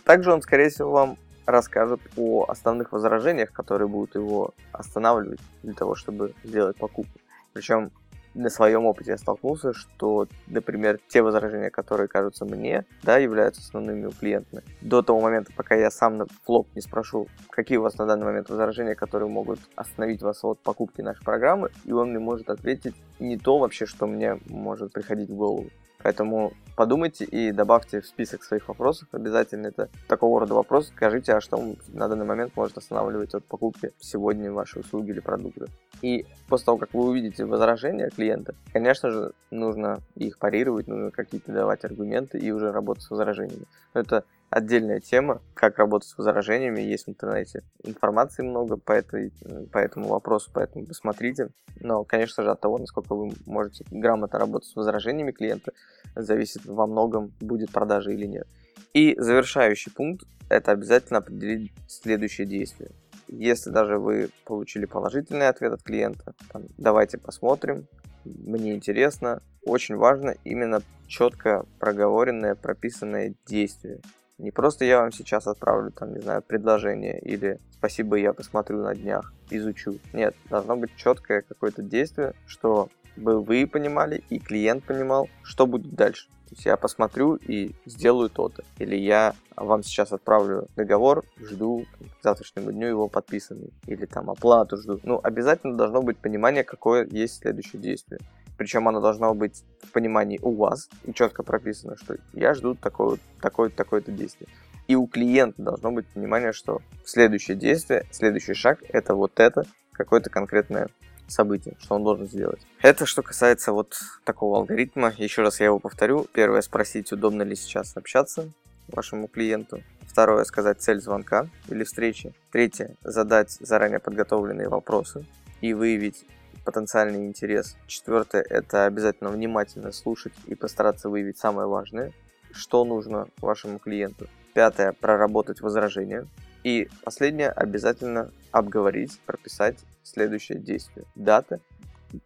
Также 0.04 0.32
он, 0.32 0.42
скорее 0.42 0.68
всего, 0.68 0.92
вам 0.92 1.16
расскажет 1.50 2.00
о 2.16 2.44
основных 2.48 2.92
возражениях, 2.92 3.52
которые 3.52 3.88
будут 3.88 4.14
его 4.14 4.54
останавливать 4.72 5.40
для 5.62 5.74
того, 5.74 5.94
чтобы 5.94 6.34
сделать 6.44 6.76
покупку. 6.76 7.18
Причем 7.52 7.90
на 8.34 8.48
своем 8.48 8.86
опыте 8.86 9.10
я 9.12 9.18
столкнулся, 9.18 9.72
что, 9.72 10.28
например, 10.46 11.00
те 11.08 11.22
возражения, 11.22 11.70
которые 11.70 12.08
кажутся 12.08 12.44
мне, 12.44 12.84
да, 13.02 13.18
являются 13.18 13.60
основными 13.60 14.06
у 14.06 14.12
клиента. 14.12 14.62
До 14.80 15.02
того 15.02 15.20
момента, 15.20 15.52
пока 15.56 15.74
я 15.74 15.90
сам 15.90 16.16
на 16.16 16.26
флоп 16.44 16.68
не 16.74 16.80
спрошу, 16.80 17.26
какие 17.50 17.78
у 17.78 17.82
вас 17.82 17.98
на 17.98 18.06
данный 18.06 18.26
момент 18.26 18.48
возражения, 18.48 18.94
которые 18.94 19.28
могут 19.28 19.58
остановить 19.74 20.22
вас 20.22 20.44
от 20.44 20.60
покупки 20.60 21.00
нашей 21.00 21.24
программы, 21.24 21.70
и 21.84 21.92
он 21.92 22.10
мне 22.10 22.18
может 22.18 22.50
ответить 22.50 22.94
не 23.18 23.36
то 23.36 23.58
вообще, 23.58 23.86
что 23.86 24.06
мне 24.06 24.38
может 24.46 24.92
приходить 24.92 25.30
в 25.30 25.34
голову. 25.34 25.66
Поэтому 26.02 26.52
подумайте 26.80 27.26
и 27.26 27.52
добавьте 27.52 28.00
в 28.00 28.06
список 28.06 28.42
своих 28.42 28.66
вопросов 28.68 29.06
обязательно 29.12 29.66
это 29.66 29.90
такого 30.08 30.40
рода 30.40 30.54
вопрос. 30.54 30.86
Скажите, 30.86 31.34
а 31.34 31.42
что 31.42 31.62
на 31.88 32.08
данный 32.08 32.24
момент 32.24 32.56
может 32.56 32.78
останавливать 32.78 33.34
от 33.34 33.44
покупки 33.44 33.90
сегодня 34.00 34.50
вашей 34.50 34.80
услуги 34.80 35.10
или 35.10 35.20
продукта. 35.20 35.66
И 36.00 36.24
после 36.48 36.64
того, 36.64 36.78
как 36.78 36.94
вы 36.94 37.10
увидите 37.10 37.44
возражения 37.44 38.08
клиента, 38.08 38.54
конечно 38.72 39.10
же, 39.10 39.32
нужно 39.50 40.00
их 40.14 40.38
парировать, 40.38 40.88
нужно 40.88 41.10
какие-то 41.10 41.52
давать 41.52 41.84
аргументы 41.84 42.38
и 42.38 42.50
уже 42.50 42.72
работать 42.72 43.04
с 43.04 43.10
возражениями. 43.10 43.66
Это 43.92 44.24
отдельная 44.50 45.00
тема, 45.00 45.40
как 45.54 45.78
работать 45.78 46.08
с 46.08 46.18
возражениями, 46.18 46.80
есть 46.80 47.06
в 47.06 47.10
интернете. 47.10 47.62
Информации 47.84 48.42
много 48.42 48.76
по, 48.76 48.92
этой, 48.92 49.32
по 49.72 49.78
этому 49.78 50.08
вопросу, 50.08 50.50
поэтому 50.52 50.86
посмотрите. 50.86 51.50
Но, 51.78 52.04
конечно 52.04 52.42
же, 52.42 52.50
от 52.50 52.60
того, 52.60 52.78
насколько 52.78 53.14
вы 53.14 53.32
можете 53.46 53.84
грамотно 53.90 54.38
работать 54.38 54.68
с 54.68 54.76
возражениями 54.76 55.30
клиента, 55.30 55.72
зависит 56.14 56.66
во 56.66 56.86
многом, 56.86 57.32
будет 57.40 57.70
продажа 57.70 58.10
или 58.10 58.26
нет. 58.26 58.46
И 58.92 59.14
завершающий 59.18 59.92
пункт– 59.92 60.26
это 60.50 60.72
обязательно 60.72 61.20
определить 61.20 61.72
следующее 61.86 62.46
действие. 62.46 62.90
Если 63.28 63.70
даже 63.70 63.98
вы 63.98 64.30
получили 64.44 64.86
положительный 64.86 65.46
ответ 65.46 65.72
от 65.72 65.82
клиента, 65.84 66.34
там, 66.52 66.64
давайте 66.76 67.16
посмотрим, 67.18 67.86
мне 68.24 68.74
интересно, 68.74 69.40
очень 69.64 69.94
важно 69.94 70.34
именно 70.42 70.82
четко 71.06 71.64
проговоренное, 71.78 72.56
прописанное 72.56 73.34
действие. 73.46 74.00
Не 74.40 74.50
просто 74.50 74.84
я 74.84 75.00
вам 75.00 75.12
сейчас 75.12 75.46
отправлю, 75.46 75.90
там, 75.90 76.14
не 76.14 76.20
знаю, 76.20 76.42
предложение 76.42 77.18
или 77.20 77.58
спасибо, 77.72 78.16
я 78.16 78.32
посмотрю 78.32 78.82
на 78.82 78.94
днях, 78.94 79.32
изучу. 79.50 79.98
Нет, 80.12 80.34
должно 80.48 80.76
быть 80.76 80.96
четкое 80.96 81.42
какое-то 81.42 81.82
действие, 81.82 82.32
что 82.46 82.88
бы 83.16 83.42
вы 83.42 83.66
понимали 83.66 84.24
и 84.30 84.38
клиент 84.38 84.84
понимал, 84.84 85.28
что 85.42 85.66
будет 85.66 85.94
дальше. 85.94 86.28
То 86.48 86.54
есть 86.54 86.66
я 86.66 86.76
посмотрю 86.76 87.36
и 87.36 87.72
сделаю 87.86 88.28
то-то. 88.28 88.64
Или 88.78 88.96
я 88.96 89.34
вам 89.56 89.84
сейчас 89.84 90.10
отправлю 90.10 90.66
договор, 90.74 91.22
жду 91.38 91.84
к 92.00 92.24
завтрашнему 92.24 92.72
дню 92.72 92.88
его 92.88 93.08
подписанный. 93.08 93.72
Или 93.86 94.06
там 94.06 94.30
оплату 94.30 94.76
жду. 94.76 94.98
Ну, 95.04 95.20
обязательно 95.22 95.76
должно 95.76 96.02
быть 96.02 96.18
понимание, 96.18 96.64
какое 96.64 97.06
есть 97.06 97.36
следующее 97.36 97.80
действие. 97.80 98.20
Причем 98.60 98.86
оно 98.88 99.00
должно 99.00 99.32
быть 99.32 99.64
в 99.82 99.90
понимании 99.90 100.38
у 100.42 100.54
вас 100.54 100.90
и 101.04 101.14
четко 101.14 101.42
прописано, 101.42 101.96
что 101.96 102.16
я 102.34 102.52
жду 102.52 102.74
такое, 102.74 103.16
такое, 103.40 103.70
такое-то 103.70 104.12
действие. 104.12 104.50
И 104.86 104.94
у 104.94 105.06
клиента 105.06 105.62
должно 105.62 105.92
быть 105.92 106.06
понимание, 106.08 106.52
что 106.52 106.82
следующее 107.06 107.56
действие, 107.56 108.04
следующий 108.10 108.52
шаг 108.52 108.80
это 108.90 109.14
вот 109.14 109.40
это, 109.40 109.64
какое-то 109.92 110.28
конкретное 110.28 110.88
событие, 111.26 111.74
что 111.80 111.94
он 111.94 112.04
должен 112.04 112.28
сделать. 112.28 112.60
Это 112.82 113.06
что 113.06 113.22
касается 113.22 113.72
вот 113.72 113.98
такого 114.24 114.58
алгоритма. 114.58 115.14
Еще 115.16 115.40
раз 115.40 115.58
я 115.60 115.66
его 115.66 115.78
повторю. 115.78 116.26
Первое, 116.34 116.60
спросить, 116.60 117.10
удобно 117.12 117.40
ли 117.40 117.56
сейчас 117.56 117.96
общаться 117.96 118.50
вашему 118.88 119.26
клиенту. 119.28 119.80
Второе, 120.06 120.44
сказать 120.44 120.82
цель 120.82 121.00
звонка 121.00 121.46
или 121.68 121.82
встречи. 121.82 122.34
Третье, 122.52 122.94
задать 123.02 123.52
заранее 123.52 124.00
подготовленные 124.00 124.68
вопросы 124.68 125.24
и 125.62 125.72
выявить 125.72 126.26
потенциальный 126.64 127.26
интерес. 127.26 127.76
Четвертое– 127.86 128.42
это 128.48 128.86
обязательно 128.86 129.30
внимательно 129.30 129.92
слушать 129.92 130.32
и 130.46 130.54
постараться 130.54 131.08
выявить 131.08 131.38
самое 131.38 131.68
важное, 131.68 132.12
что 132.52 132.84
нужно 132.84 133.28
вашему 133.40 133.78
клиенту. 133.78 134.26
Пятое– 134.54 134.92
проработать 135.00 135.60
возражения. 135.60 136.26
И 136.64 136.88
последнее– 137.04 137.50
обязательно 137.50 138.30
обговорить, 138.50 139.18
прописать 139.26 139.78
следующее 140.02 140.58
действие. 140.58 141.06
Дата, 141.14 141.60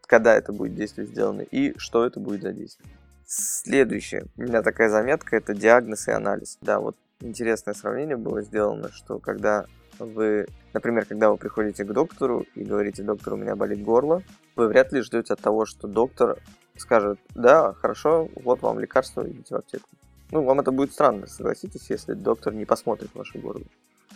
когда 0.06 0.34
это 0.34 0.52
будет 0.52 0.74
действие 0.74 1.06
сделано 1.06 1.42
и 1.42 1.76
что 1.78 2.04
это 2.04 2.20
будет 2.20 2.42
за 2.42 2.52
действие. 2.52 2.88
Следующее. 3.26 4.26
У 4.36 4.42
меня 4.42 4.62
такая 4.62 4.88
заметка– 4.88 5.36
это 5.38 5.54
диагноз 5.54 6.08
и 6.08 6.12
анализ. 6.12 6.58
Да, 6.60 6.80
вот 6.80 6.96
интересное 7.20 7.74
сравнение 7.74 8.16
было 8.16 8.42
сделано, 8.42 8.90
что 8.92 9.18
когда 9.18 9.66
вы, 9.98 10.46
например, 10.72 11.04
когда 11.06 11.30
вы 11.30 11.36
приходите 11.36 11.84
к 11.84 11.92
доктору 11.92 12.46
и 12.54 12.64
говорите, 12.64 13.02
доктор, 13.02 13.34
у 13.34 13.36
меня 13.36 13.56
болит 13.56 13.82
горло, 13.82 14.22
вы 14.56 14.68
вряд 14.68 14.92
ли 14.92 15.00
ждете 15.00 15.34
от 15.34 15.40
того, 15.40 15.66
что 15.66 15.88
доктор 15.88 16.38
скажет, 16.76 17.18
да, 17.34 17.72
хорошо, 17.74 18.28
вот 18.36 18.62
вам 18.62 18.78
лекарство, 18.78 19.28
идите 19.28 19.54
в 19.54 19.58
аптеку. 19.58 19.88
Ну, 20.30 20.42
вам 20.42 20.60
это 20.60 20.72
будет 20.72 20.92
странно, 20.92 21.26
согласитесь, 21.26 21.90
если 21.90 22.14
доктор 22.14 22.54
не 22.54 22.64
посмотрит 22.64 23.14
ваше 23.14 23.38
горло. 23.38 23.64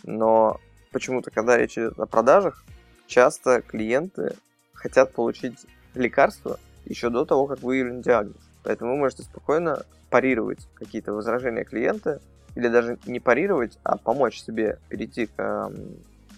Но 0.03 0.61
почему-то, 0.91 1.31
когда 1.31 1.57
речь 1.57 1.79
идет 1.79 1.99
о 1.99 2.07
продажах, 2.07 2.65
часто 3.07 3.63
клиенты 3.63 4.35
хотят 4.75 5.13
получить 5.13 5.67
лекарство 5.95 6.59
еще 6.85 7.11
до 7.11 7.25
того, 7.25 7.47
как 7.47 7.63
выявлен 7.63 8.01
диагноз. 8.01 8.37
Поэтому 8.65 8.93
вы 8.93 8.99
можете 8.99 9.23
спокойно 9.23 9.85
парировать 10.11 10.69
какие-то 10.75 11.13
возражения 11.13 11.65
клиента 11.65 12.21
или 12.59 12.67
даже 12.67 12.99
не 13.07 13.21
парировать, 13.21 13.79
а 13.85 13.97
помочь 13.97 14.43
себе 14.43 14.81
перейти 14.89 15.27
к 15.27 15.73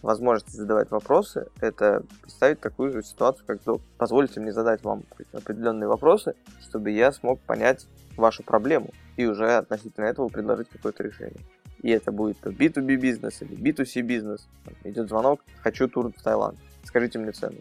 возможности 0.02 0.54
задавать 0.56 0.90
вопросы, 0.90 1.46
это 1.60 2.02
представить 2.20 2.60
такую 2.60 2.92
же 2.92 3.02
ситуацию, 3.02 3.46
как 3.46 3.60
то 3.60 3.80
позвольте 3.96 4.38
мне 4.38 4.52
задать 4.52 4.84
вам 4.84 5.04
определенные 5.32 5.88
вопросы, 5.88 6.34
чтобы 6.60 6.90
я 6.90 7.10
смог 7.12 7.40
понять 7.40 7.86
вашу 8.18 8.42
проблему 8.42 8.90
и 9.16 9.24
уже 9.24 9.56
относительно 9.56 10.04
этого 10.04 10.28
предложить 10.28 10.68
какое-то 10.68 11.02
решение. 11.02 11.40
И 11.80 11.90
это 11.90 12.12
будет 12.12 12.36
B2B 12.44 12.96
бизнес 12.96 13.40
или 13.40 13.56
B2C 13.56 14.02
бизнес. 14.02 14.46
Идет 14.84 15.08
звонок, 15.08 15.40
хочу 15.62 15.88
тур 15.88 16.12
в 16.14 16.22
Таиланд. 16.22 16.58
Скажите 16.84 17.18
мне 17.18 17.32
цену. 17.32 17.56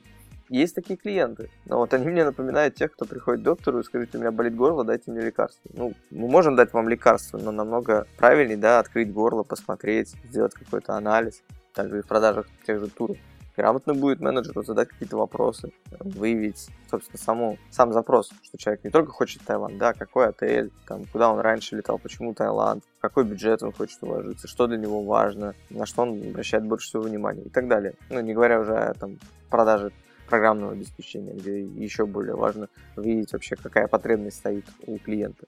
Есть 0.49 0.73
такие 0.73 0.97
клиенты, 0.97 1.51
но 1.65 1.77
вот 1.77 1.93
они 1.93 2.07
мне 2.07 2.25
напоминают 2.25 2.73
тех, 2.73 2.91
кто 2.91 3.05
приходит 3.05 3.41
к 3.41 3.43
доктору 3.43 3.79
и 3.79 3.83
скажет, 3.83 4.15
у 4.15 4.17
меня 4.17 4.31
болит 4.31 4.55
горло, 4.55 4.83
дайте 4.83 5.11
мне 5.11 5.21
лекарство. 5.21 5.69
Ну, 5.75 5.93
мы 6.09 6.27
можем 6.27 6.55
дать 6.55 6.73
вам 6.73 6.89
лекарство, 6.89 7.37
но 7.37 7.51
намного 7.51 8.07
правильнее, 8.17 8.57
да, 8.57 8.79
открыть 8.79 9.13
горло, 9.13 9.43
посмотреть, 9.43 10.15
сделать 10.23 10.55
какой-то 10.55 10.93
анализ. 10.93 11.43
Также 11.75 11.99
и 11.99 12.01
в 12.01 12.07
продажах 12.07 12.47
тех 12.65 12.79
же 12.79 12.87
туров. 12.87 13.17
Грамотно 13.55 13.93
будет 13.93 14.21
менеджеру 14.21 14.63
задать 14.63 14.89
какие-то 14.89 15.17
вопросы, 15.17 15.71
выявить, 15.99 16.69
собственно, 16.89 17.19
саму, 17.19 17.57
сам 17.69 17.93
запрос, 17.93 18.31
что 18.41 18.57
человек 18.57 18.83
не 18.85 18.89
только 18.89 19.11
хочет 19.11 19.43
Таиланд, 19.43 19.77
да, 19.77 19.93
какой 19.93 20.29
отель, 20.29 20.71
там, 20.87 21.03
куда 21.11 21.29
он 21.29 21.41
раньше 21.41 21.75
летал, 21.75 21.99
почему 21.99 22.33
Таиланд, 22.33 22.83
какой 23.01 23.25
бюджет 23.25 23.61
он 23.61 23.73
хочет 23.73 24.01
уложиться, 24.01 24.47
что 24.47 24.65
для 24.65 24.77
него 24.77 25.03
важно, 25.03 25.55
на 25.69 25.85
что 25.85 26.03
он 26.03 26.21
обращает 26.29 26.65
больше 26.65 26.87
всего 26.87 27.03
внимания 27.03 27.43
и 27.43 27.49
так 27.49 27.67
далее. 27.67 27.95
Ну, 28.09 28.21
не 28.21 28.33
говоря 28.33 28.61
уже 28.61 28.75
о 28.75 28.93
там, 28.93 29.19
продаже 29.49 29.91
программного 30.29 30.73
обеспечения, 30.73 31.33
где 31.33 31.61
еще 31.61 32.05
более 32.05 32.35
важно 32.35 32.69
видеть 32.95 33.33
вообще, 33.33 33.55
какая 33.55 33.87
потребность 33.87 34.37
стоит 34.37 34.65
у 34.85 34.97
клиента. 34.97 35.45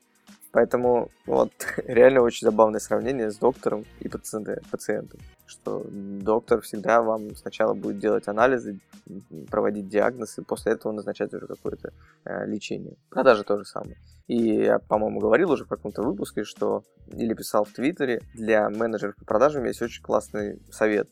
Поэтому 0.52 1.10
вот 1.26 1.52
реально 1.86 2.22
очень 2.22 2.46
забавное 2.46 2.80
сравнение 2.80 3.32
с 3.32 3.38
доктором 3.38 3.86
и 4.00 4.10
пациентом. 4.10 5.20
Что 5.46 5.86
доктор 5.92 6.62
всегда 6.62 7.02
вам 7.02 7.36
сначала 7.36 7.74
будет 7.74 8.00
делать 8.00 8.28
анализы, 8.28 8.80
проводить 9.50 9.90
диагноз, 9.90 10.38
и 10.38 10.44
после 10.44 10.74
этого 10.74 10.94
назначать 10.94 11.34
уже 11.34 11.48
какое-то 11.48 11.92
э, 12.26 12.46
лечение. 12.46 12.96
Продажи 13.10 13.44
то 13.44 13.58
же 13.58 13.66
самое. 13.66 13.98
И 14.28 14.38
я, 14.38 14.80
по-моему, 14.80 15.20
говорил 15.20 15.52
уже 15.52 15.66
в 15.66 15.68
каком-то 15.68 16.04
выпуске, 16.04 16.44
что 16.44 16.84
или 17.12 17.34
писал 17.34 17.66
в 17.66 17.74
Твиттере, 17.74 18.22
для 18.34 18.70
менеджеров 18.70 19.16
по 19.18 19.26
продажам 19.26 19.66
есть 19.66 19.82
очень 19.82 20.02
классный 20.02 20.62
совет. 20.72 21.10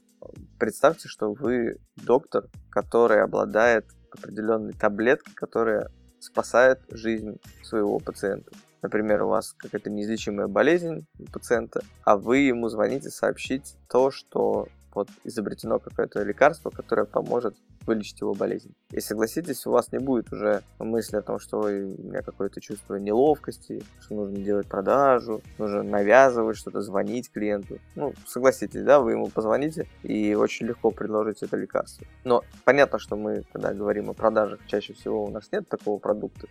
Представьте, 0.58 1.08
что 1.08 1.34
вы 1.34 1.78
доктор, 1.96 2.46
который 2.70 3.22
обладает 3.22 3.86
определенной 4.12 4.74
таблеткой, 4.74 5.34
которая 5.34 5.90
спасает 6.20 6.80
жизнь 6.90 7.40
своего 7.64 8.00
пациента. 8.00 8.52
Например, 8.82 9.24
у 9.24 9.30
вас 9.30 9.54
какая-то 9.54 9.90
неизлечимая 9.90 10.48
болезнь 10.48 11.06
у 11.20 11.26
пациента, 11.26 11.82
а 12.04 12.18
вы 12.18 12.40
ему 12.40 12.70
звоните 12.70 13.10
сообщить 13.10 13.76
то, 13.90 14.10
что 14.12 14.68
вот 15.00 15.10
изобретено 15.24 15.80
какое-то 15.80 16.22
лекарство, 16.24 16.70
которое 16.70 17.06
поможет 17.06 17.56
вылечить 17.86 18.20
его 18.20 18.34
болезнь. 18.34 18.74
И 18.92 19.00
согласитесь, 19.00 19.66
у 19.66 19.72
вас 19.72 19.92
не 19.94 20.00
будет 20.00 20.32
уже 20.34 20.62
мысли 20.78 21.16
о 21.16 21.22
том, 21.22 21.40
что 21.40 21.60
у 21.62 21.70
меня 21.70 22.22
какое-то 22.22 22.60
чувство 22.60 22.96
неловкости, 22.96 23.82
что 24.02 24.16
нужно 24.16 24.38
делать 24.38 24.68
продажу, 24.68 25.42
нужно 25.58 25.84
навязывать 25.84 26.58
что-то, 26.58 26.82
звонить 26.82 27.32
клиенту. 27.32 27.80
Ну, 27.96 28.14
согласитесь, 28.28 28.84
да, 28.84 29.00
вы 29.00 29.12
ему 29.14 29.28
позвоните 29.28 29.88
и 30.04 30.36
очень 30.36 30.68
легко 30.68 30.92
предложите 30.92 31.46
это 31.46 31.56
лекарство. 31.56 32.06
Но 32.26 32.44
понятно, 32.66 33.00
что 33.00 33.16
мы, 33.16 33.44
когда 33.54 33.74
говорим 33.74 34.10
о 34.10 34.14
продажах, 34.14 34.60
чаще 34.68 34.94
всего 34.94 35.24
у 35.24 35.30
нас 35.30 35.50
нет 35.52 35.68
такого 35.70 35.98
продукта, 36.00 36.48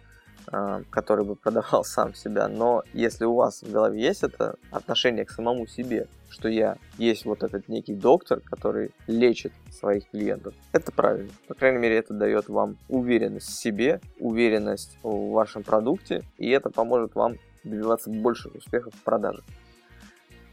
который 0.90 1.24
бы 1.24 1.36
продавал 1.36 1.84
сам 1.84 2.14
себя. 2.14 2.48
Но 2.48 2.82
если 2.92 3.24
у 3.24 3.34
вас 3.34 3.62
в 3.62 3.70
голове 3.70 4.00
есть 4.00 4.22
это 4.22 4.56
отношение 4.70 5.24
к 5.24 5.30
самому 5.30 5.66
себе, 5.66 6.06
что 6.30 6.48
я 6.48 6.76
есть 6.98 7.24
вот 7.24 7.42
этот 7.42 7.68
некий 7.68 7.94
доктор, 7.94 8.40
который 8.40 8.90
лечит 9.06 9.52
своих 9.70 10.08
клиентов, 10.10 10.54
это 10.72 10.92
правильно. 10.92 11.30
По 11.46 11.54
крайней 11.54 11.78
мере, 11.78 11.96
это 11.96 12.14
дает 12.14 12.48
вам 12.48 12.76
уверенность 12.88 13.48
в 13.48 13.60
себе, 13.60 14.00
уверенность 14.18 14.98
в 15.02 15.30
вашем 15.30 15.62
продукте, 15.62 16.22
и 16.36 16.50
это 16.50 16.70
поможет 16.70 17.14
вам 17.14 17.36
добиваться 17.64 18.10
больших 18.10 18.54
успехов 18.54 18.94
в 18.94 19.02
продаже. 19.02 19.42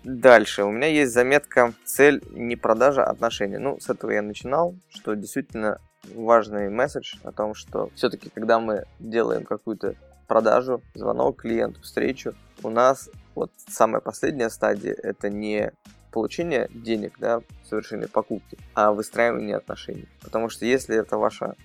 Дальше. 0.03 0.63
У 0.63 0.71
меня 0.71 0.87
есть 0.87 1.13
заметка 1.13 1.73
«Цель 1.83 2.21
не 2.29 2.55
продажа, 2.55 3.03
а 3.03 3.09
отношения». 3.09 3.57
Ну, 3.57 3.79
с 3.79 3.89
этого 3.89 4.11
я 4.11 4.21
начинал, 4.21 4.75
что 4.89 5.15
действительно 5.15 5.79
важный 6.13 6.69
месседж 6.69 7.15
о 7.23 7.31
том, 7.31 7.55
что 7.55 7.89
все-таки, 7.95 8.29
когда 8.29 8.59
мы 8.59 8.85
делаем 8.99 9.43
какую-то 9.43 9.95
продажу, 10.27 10.81
звонок 10.93 11.41
клиенту, 11.41 11.81
встречу, 11.81 12.33
у 12.63 12.69
нас 12.69 13.09
вот 13.35 13.51
самая 13.67 14.01
последняя 14.01 14.49
стадия– 14.49 14.95
это 15.03 15.29
не 15.29 15.71
получение 16.11 16.69
денег, 16.73 17.15
да, 17.19 17.41
совершение 17.69 18.07
покупки, 18.07 18.57
а 18.73 18.93
выстраивание 18.93 19.57
отношений. 19.57 20.07
Потому 20.21 20.49
что 20.49 20.65
если 20.65 20.95
это 20.95 21.17
ваша 21.17 21.55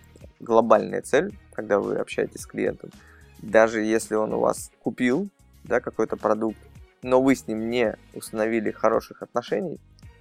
глобальная 0.40 1.02
цель, 1.02 1.32
когда 1.52 1.78
вы 1.78 1.96
общаетесь 1.96 2.40
с 2.40 2.46
клиентом, 2.46 2.90
даже 3.38 3.80
если 3.80 4.16
он 4.16 4.32
у 4.34 4.40
вас 4.40 4.70
купил 4.82 5.28
да, 5.64 5.80
какой-то 5.80 6.16
продукт, 6.16 6.58
но 7.02 7.22
вы 7.22 7.34
с 7.34 7.46
ним 7.46 7.70
не 7.70 7.96
установили 8.12 8.70
хороших 8.72 9.22
отношений, 9.22 9.78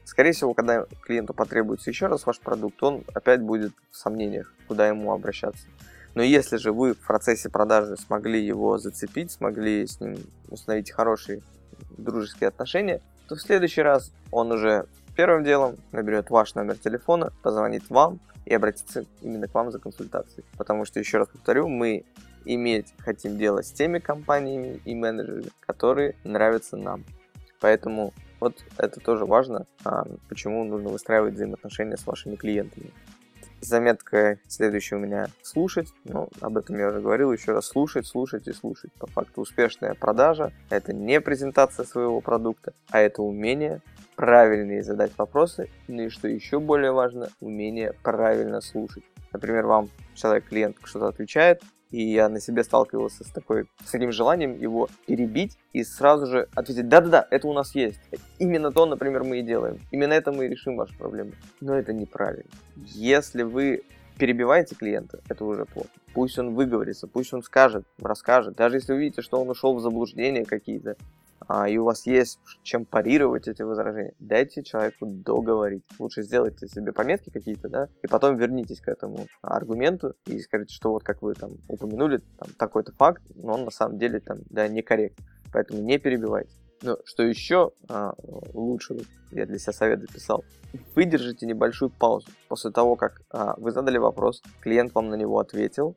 Скорее 0.10 0.32
всего, 0.32 0.56
когда 0.56 0.88
клиенту 1.04 1.36
потребуется 1.36 1.92
еще 1.92 2.08
раз 2.08 2.26
ваш 2.26 2.40
продукт, 2.40 2.82
он 2.82 3.04
опять 3.14 3.42
будет 3.42 3.74
в 3.92 3.96
сомнениях, 3.96 4.52
куда 4.68 4.88
ему 4.88 5.14
обращаться. 5.14 5.68
Но 6.16 6.24
если 6.24 6.58
же 6.58 6.72
вы 6.72 6.96
в 6.96 6.98
процессе 6.98 7.48
продажи 7.48 7.96
смогли 7.96 8.44
его 8.44 8.80
зацепить, 8.80 9.30
смогли 9.30 9.86
с 9.86 10.02
ним 10.02 10.18
установить 10.50 10.90
хорошие 10.90 11.44
дружеские 11.96 12.48
отношения, 12.48 13.02
то 13.28 13.36
в 13.36 13.40
следующий 13.40 13.84
раз 13.84 14.12
он 14.32 14.52
уже 14.52 14.88
первым 15.16 15.44
делом 15.44 15.76
наберет 15.92 16.32
ваш 16.32 16.56
номер 16.56 16.76
телефона, 16.80 17.32
позвонит 17.44 17.88
вам 17.92 18.20
и 18.46 18.56
обратится 18.56 19.06
именно 19.22 19.48
к 19.48 19.54
вам 19.54 19.72
за 19.72 19.78
консультацией. 19.78 20.44
Потому 20.58 20.86
что, 20.86 21.00
еще 21.00 21.20
раз 21.20 21.28
повторю, 21.28 21.68
мы 21.68 22.04
иметь 22.46 22.96
хотим 22.98 23.38
дело 23.38 23.62
с 23.62 23.72
теми 23.72 24.00
компаниями 24.00 24.82
и 24.86 24.96
менеджерами, 24.96 25.52
которые 25.60 26.16
нравятся 26.24 26.78
нам. 26.78 27.06
Поэтому 27.60 28.12
вот 28.40 28.64
это 28.78 29.00
тоже 29.00 29.26
важно, 29.26 29.66
а, 29.84 30.06
почему 30.28 30.64
нужно 30.64 30.90
выстраивать 30.90 31.34
взаимоотношения 31.34 31.98
с 31.98 32.06
вашими 32.06 32.36
клиентами. 32.36 32.92
Заметка 33.62 34.40
следующая 34.48 34.96
у 34.96 35.00
меня 35.00 35.28
слушать. 35.42 35.90
Ну, 36.06 36.30
об 36.40 36.58
этом 36.58 36.78
я 36.78 36.88
уже 36.88 37.02
говорил. 37.02 37.34
Еще 37.34 37.52
раз 37.52 37.68
слушать, 37.68 38.08
слушать 38.08 38.48
и 38.48 38.54
слушать. 38.54 38.94
По 38.94 39.08
факту 39.08 39.42
успешная 39.42 39.96
продажа– 39.96 40.54
это 40.70 40.94
не 40.94 41.20
презентация 41.20 41.84
своего 41.84 42.22
продукта, 42.22 42.74
а 42.90 43.00
это 43.02 43.22
умение 43.22 43.82
правильно 44.16 44.82
задать 44.82 45.12
вопросы, 45.18 45.70
ну 45.88 46.04
и 46.04 46.10
что 46.10 46.28
еще 46.28 46.60
более 46.60 46.92
важно, 46.92 47.30
умение 47.40 47.94
правильно 48.04 48.60
слушать. 48.60 49.04
Например, 49.32 49.66
вам 49.66 49.90
человек-клиент 50.14 50.76
что-то 50.84 51.08
отвечает, 51.08 51.62
и 51.92 52.04
я 52.04 52.30
на 52.30 52.40
себе 52.40 52.64
сталкивался 52.64 53.24
с, 53.24 53.28
такой, 53.28 53.66
с 53.84 53.92
таким 53.92 54.12
желанием 54.12 54.58
его 54.58 54.90
перебить 55.08 55.58
и 55.74 55.84
сразу 55.84 56.28
же 56.28 56.48
ответить, 56.56 56.88
да-да-да, 56.88 57.28
это 57.30 57.48
у 57.48 57.54
нас 57.54 57.74
есть. 57.76 58.00
Именно 58.38 58.72
то, 58.72 58.86
например, 58.86 59.24
мы 59.24 59.40
и 59.40 59.42
делаем. 59.42 59.80
Именно 59.92 60.14
это 60.14 60.32
мы 60.32 60.46
и 60.46 60.50
решим 60.50 60.78
вашу 60.78 60.96
проблему. 60.98 61.32
Но 61.62 61.76
это 61.76 61.94
неправильно. 61.94 62.50
Если 62.76 63.44
вы 63.44 63.84
перебиваете 64.18 64.76
клиента, 64.76 65.20
это 65.30 65.46
уже 65.46 65.66
плохо. 65.66 65.90
Пусть 66.14 66.38
он 66.38 66.54
выговорится, 66.54 67.08
пусть 67.08 67.34
он 67.34 67.42
скажет, 67.42 67.86
расскажет. 68.00 68.56
Даже 68.56 68.78
если 68.78 68.94
вы 68.94 69.00
видите, 69.00 69.22
что 69.22 69.42
он 69.42 69.50
ушел 69.50 69.74
в 69.76 69.82
заблуждение 69.82 70.46
какие-то, 70.46 70.98
и 71.68 71.78
у 71.78 71.86
вас 71.86 72.06
есть 72.06 72.40
чем 72.64 72.86
парировать 72.86 73.48
эти 73.48 73.62
возражения, 73.62 74.14
дайте 74.20 74.64
человеку 74.64 75.06
договорить. 75.06 75.84
Лучше 75.98 76.24
сделайте 76.24 76.68
себе 76.68 76.92
пометки 76.92 77.30
какие-то, 77.30 77.70
да, 77.70 77.88
и 78.04 78.08
потом 78.08 78.38
вернитесь 78.38 78.82
к 78.82 78.88
этому 78.88 79.28
аргументу 79.42 80.14
и 80.26 80.40
скажите, 80.40 80.74
что 80.74 80.92
вот 80.92 81.04
как 81.04 81.22
вы 81.22 81.34
там 81.34 81.52
упомянули, 81.68 82.22
там 82.38 82.50
такой-то 82.58 82.92
факт, 82.94 83.24
но 83.36 83.54
он 83.54 83.66
на 83.66 83.72
самом 83.72 83.98
деле 83.98 84.20
там, 84.20 84.40
да, 84.50 84.68
некорректный. 84.68 85.26
Поэтому 85.52 85.82
не 85.82 85.98
перебивайте. 85.98 86.52
Но 86.82 86.98
что 87.04 87.24
еще 87.24 87.72
а, 87.90 88.14
лучше, 88.54 88.98
я 89.32 89.46
для 89.46 89.60
себя 89.60 89.74
совет 89.74 90.02
записал, 90.02 90.46
выдержите 90.96 91.46
небольшую 91.46 91.90
паузу. 91.90 92.28
После 92.48 92.72
того, 92.72 92.96
как 92.96 93.22
а, 93.32 93.56
вы 93.58 93.72
задали 93.72 93.98
вопрос, 93.98 94.42
клиент 94.62 94.94
вам 94.94 95.10
на 95.10 95.16
него 95.16 95.40
ответил, 95.40 95.96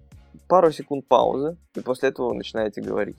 пару 0.49 0.73
секунд 0.73 1.07
паузы, 1.07 1.57
и 1.75 1.81
после 1.81 2.09
этого 2.09 2.31
вы 2.31 2.35
начинаете 2.35 2.81
говорить. 2.81 3.19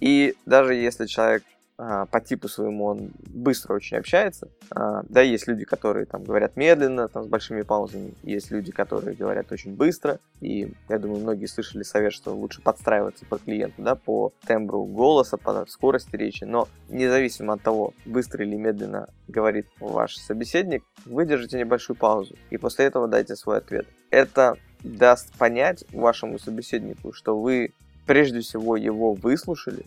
И 0.00 0.34
даже 0.44 0.74
если 0.74 1.06
человек 1.06 1.44
а, 1.44 1.53
по 1.76 2.20
типу 2.20 2.48
своему 2.48 2.84
он 2.84 3.10
быстро 3.28 3.74
очень 3.74 3.96
общается. 3.96 4.48
А, 4.70 5.02
да, 5.08 5.22
есть 5.22 5.48
люди, 5.48 5.64
которые 5.64 6.06
там 6.06 6.22
говорят 6.22 6.56
медленно, 6.56 7.08
там 7.08 7.24
с 7.24 7.26
большими 7.26 7.62
паузами, 7.62 8.14
есть 8.22 8.50
люди, 8.50 8.70
которые 8.70 9.16
говорят 9.16 9.50
очень 9.50 9.74
быстро, 9.74 10.20
и 10.40 10.72
я 10.88 10.98
думаю, 10.98 11.20
многие 11.20 11.46
слышали 11.46 11.82
совет, 11.82 12.12
что 12.12 12.34
лучше 12.34 12.62
подстраиваться 12.62 13.26
по 13.26 13.38
клиенту, 13.38 13.82
да, 13.82 13.96
по 13.96 14.32
тембру 14.46 14.84
голоса, 14.84 15.36
по 15.36 15.66
скорости 15.68 16.14
речи, 16.14 16.44
но 16.44 16.68
независимо 16.88 17.54
от 17.54 17.62
того, 17.62 17.92
быстро 18.04 18.44
или 18.44 18.54
медленно 18.54 19.08
говорит 19.26 19.66
ваш 19.80 20.16
собеседник, 20.16 20.84
выдержите 21.04 21.58
небольшую 21.58 21.96
паузу, 21.96 22.36
и 22.50 22.56
после 22.56 22.84
этого 22.84 23.08
дайте 23.08 23.34
свой 23.34 23.58
ответ. 23.58 23.86
Это 24.10 24.56
даст 24.84 25.36
понять 25.38 25.84
вашему 25.92 26.38
собеседнику, 26.38 27.12
что 27.12 27.36
вы 27.40 27.72
прежде 28.06 28.40
всего 28.40 28.76
его 28.76 29.14
выслушали, 29.14 29.86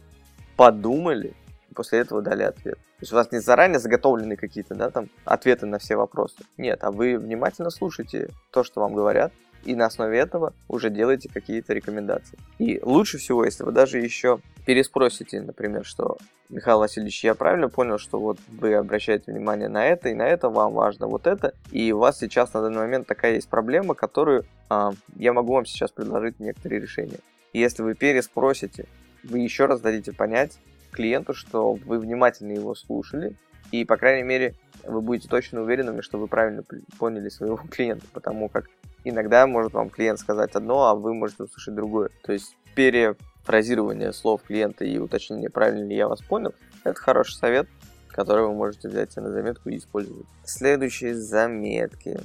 подумали, 0.58 1.34
после 1.78 2.00
этого 2.00 2.24
дали 2.24 2.44
ответ. 2.44 2.76
То 2.76 3.02
есть 3.02 3.13
у 3.13 3.16
вас 3.16 3.32
не 3.32 3.40
заранее 3.40 3.80
заготовлены 3.80 4.36
какие-то, 4.36 4.74
да, 4.74 4.90
там, 4.90 5.10
ответы 5.26 5.68
на 5.68 5.78
все 5.78 5.96
вопросы. 5.96 6.38
Нет, 6.58 6.84
а 6.84 6.92
вы 6.92 7.20
внимательно 7.20 7.70
слушаете 7.70 8.30
то, 8.52 8.63
что 8.63 8.82
вам 8.82 8.96
говорят, 8.96 9.32
и 9.63 9.76
на 9.76 9.86
основе 9.86 10.18
этого 10.18 10.54
уже 10.68 10.90
делаете 10.90 11.30
какие-то 11.32 11.74
рекомендации. 11.74 12.40
И 12.58 12.80
лучше 12.82 13.20
всего, 13.20 13.46
если 13.46 13.63
вы 13.63 13.72
даже 13.72 14.00
еще 14.00 14.40
переспросите, 14.66 15.40
например, 15.42 15.86
что 15.86 16.18
Михаил 16.50 16.80
Васильевич, 16.80 17.24
я 17.24 17.36
правильно 17.36 17.70
понял, 17.70 18.00
что 18.00 18.20
вот 18.20 18.40
вы 18.48 18.74
обращаете 18.74 19.32
внимание 19.32 19.68
на 19.68 19.86
это, 19.86 20.10
и 20.10 20.16
на 20.16 20.28
это 20.28 20.50
вам 20.50 20.74
важно 20.74 21.08
вот 21.08 21.28
это, 21.28 21.54
и 21.72 21.92
у 21.92 22.00
вас 22.00 22.18
сейчас 22.18 22.54
на 22.54 22.62
данный 22.62 22.80
момент 22.80 23.06
такая 23.06 23.36
есть 23.36 23.50
проблема, 23.50 23.94
которую 23.94 24.46
а, 24.70 24.94
я 25.16 25.34
могу 25.34 25.54
вам 25.54 25.66
сейчас 25.66 25.92
предложить 25.92 26.40
некоторые 26.40 26.82
решения. 26.82 27.20
И 27.54 27.60
если 27.60 27.84
вы 27.84 27.94
переспросите, 27.94 28.88
вы 29.24 29.40
еще 29.40 29.66
раз 29.66 29.82
дадите 29.82 30.13
понять, 30.13 30.58
клиенту, 30.91 31.34
что 31.34 31.73
вы 31.73 32.00
внимательно 32.00 32.52
его 32.52 32.76
слушали, 32.76 33.36
и, 33.71 33.86
по 33.86 33.97
крайней 33.97 34.23
мере, 34.23 34.56
вы 34.84 35.02
будете 35.02 35.28
точно 35.28 35.62
уверенными, 35.62 36.02
что 36.02 36.17
вы 36.17 36.28
правильно 36.28 36.63
поняли 36.97 37.30
своего 37.30 37.58
клиента, 37.71 38.06
потому 38.13 38.50
как 38.50 38.65
иногда 39.04 39.45
может 39.47 39.73
вам 39.73 39.89
клиент 39.89 40.19
сказать 40.19 40.56
одно, 40.56 40.88
а 40.88 40.95
вы 40.95 41.13
можете 41.13 41.43
услышать 41.43 41.76
другое. 41.76 42.10
То 42.23 42.34
есть 42.34 42.56
перефразирование 42.76 44.13
слов 44.13 44.43
клиента 44.43 44.86
и 44.86 44.97
уточнение, 44.97 45.50
правильно 45.50 45.86
ли 45.86 45.95
я 45.95 46.08
вас 46.08 46.21
понял, 46.21 46.54
это 46.84 47.00
хороший 47.00 47.34
совет, 47.34 47.67
который 48.10 48.45
вы 48.45 48.54
можете 48.54 48.88
взять 48.88 49.15
на 49.17 49.32
заметку 49.32 49.69
и 49.69 49.78
использовать. 49.78 50.26
Следующие 50.45 51.15
заметки. 51.15 52.19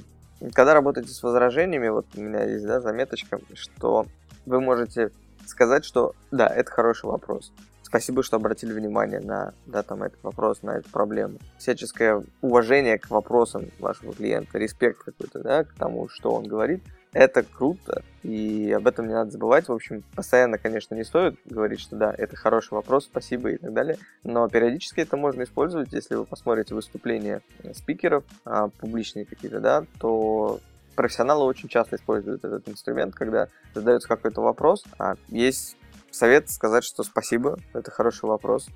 Когда 0.53 0.73
работаете 0.73 1.09
с 1.09 1.23
возражениями, 1.23 1.87
вот 1.87 2.05
у 2.15 2.21
меня 2.21 2.43
есть 2.43 2.65
да, 2.65 2.81
заметочка, 2.81 3.39
что 3.53 4.05
вы 4.45 4.59
можете 4.59 5.11
сказать, 5.45 5.85
что 5.85 6.13
да, 6.31 6.47
это 6.47 6.69
хороший 6.71 7.05
вопрос 7.05 7.51
спасибо, 7.93 8.23
что 8.23 8.37
обратили 8.37 8.73
внимание 8.73 9.19
на 9.19 9.53
да, 9.67 9.83
там, 9.83 10.01
этот 10.01 10.17
вопрос, 10.23 10.63
на 10.63 10.77
эту 10.77 10.89
проблему. 10.89 11.37
Всяческое 11.59 12.23
уважение 12.41 12.97
к 12.97 13.11
вопросам 13.11 13.69
вашего 13.77 14.13
клиента, 14.13 14.57
респект 14.57 15.03
какой-то 15.03 15.41
да, 15.41 15.63
к 15.63 15.73
тому, 15.75 16.09
что 16.09 16.31
он 16.31 16.45
говорит, 16.47 16.81
это 17.11 17.43
круто, 17.43 18.01
и 18.23 18.73
об 18.75 18.87
этом 18.87 19.07
не 19.07 19.13
надо 19.13 19.29
забывать. 19.29 19.67
В 19.67 19.71
общем, 19.71 20.03
постоянно, 20.15 20.57
конечно, 20.57 20.95
не 20.95 21.03
стоит 21.03 21.37
говорить, 21.45 21.81
что 21.81 21.95
да, 21.95 22.11
это 22.17 22.35
хороший 22.35 22.73
вопрос, 22.73 23.05
спасибо 23.05 23.51
и 23.51 23.57
так 23.57 23.71
далее, 23.71 23.99
но 24.23 24.49
периодически 24.49 25.01
это 25.01 25.15
можно 25.15 25.43
использовать, 25.43 25.93
если 25.93 26.15
вы 26.15 26.25
посмотрите 26.25 26.73
выступления 26.73 27.41
спикеров, 27.75 28.23
а, 28.43 28.69
публичные 28.69 29.25
какие-то, 29.25 29.59
да, 29.59 29.85
то 29.99 30.59
профессионалы 30.95 31.45
очень 31.45 31.69
часто 31.69 31.97
используют 31.97 32.43
этот 32.43 32.67
инструмент, 32.67 33.13
когда 33.13 33.49
задается 33.75 34.07
какой-то 34.07 34.41
вопрос, 34.41 34.83
а 34.97 35.13
есть 35.27 35.77
совет 36.13 36.49
сказать, 36.49 36.83
что 36.83 37.03
спасибо, 37.03 37.57
это 37.73 37.91
хороший 37.91 38.25
вопрос, 38.25 38.67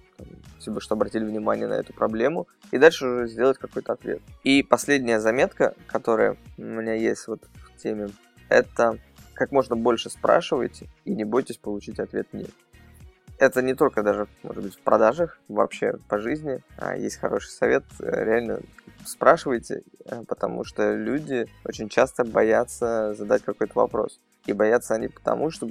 спасибо, 0.54 0.82
что 0.82 0.96
обратили 0.96 1.24
внимание 1.26 1.68
на 1.68 1.74
эту 1.74 1.94
проблему, 1.94 2.48
и 2.72 2.78
дальше 2.78 3.08
уже 3.08 3.28
сделать 3.28 3.58
какой-то 3.58 3.94
ответ. 3.94 4.22
И 4.44 4.64
последняя 4.64 5.20
заметка, 5.20 5.76
которая 5.88 6.38
у 6.58 6.64
меня 6.64 6.94
есть 6.94 7.28
вот 7.28 7.44
в 7.64 7.82
теме 7.82 8.10
это 8.50 8.98
как 9.34 9.52
можно 9.52 9.76
больше 9.76 10.10
спрашивайте 10.10 10.90
и 11.06 11.14
не 11.14 11.24
бойтесь 11.24 11.58
получить 11.58 12.00
ответ 12.00 12.28
«нет». 12.34 12.50
Это 13.40 13.62
не 13.62 13.76
только 13.76 14.02
даже, 14.02 14.28
может 14.42 14.64
быть, 14.64 14.76
в 14.76 14.80
продажах, 14.80 15.40
вообще 15.48 15.94
по 16.08 16.18
жизни. 16.18 16.64
А 16.76 16.98
есть 16.98 17.18
хороший 17.18 17.50
совет, 17.50 17.84
реально 18.00 18.62
спрашивайте, 19.06 19.84
э, 20.06 20.24
потому 20.28 20.64
что 20.64 20.96
люди 20.96 21.46
очень 21.64 21.88
часто 21.88 22.26
боятся 22.26 23.14
задать 23.14 23.44
какой-то 23.44 23.74
вопрос. 23.76 24.20
И 24.48 24.54
боятся 24.54 24.96
они 24.96 25.10
потому, 25.10 25.52
что 25.52 25.70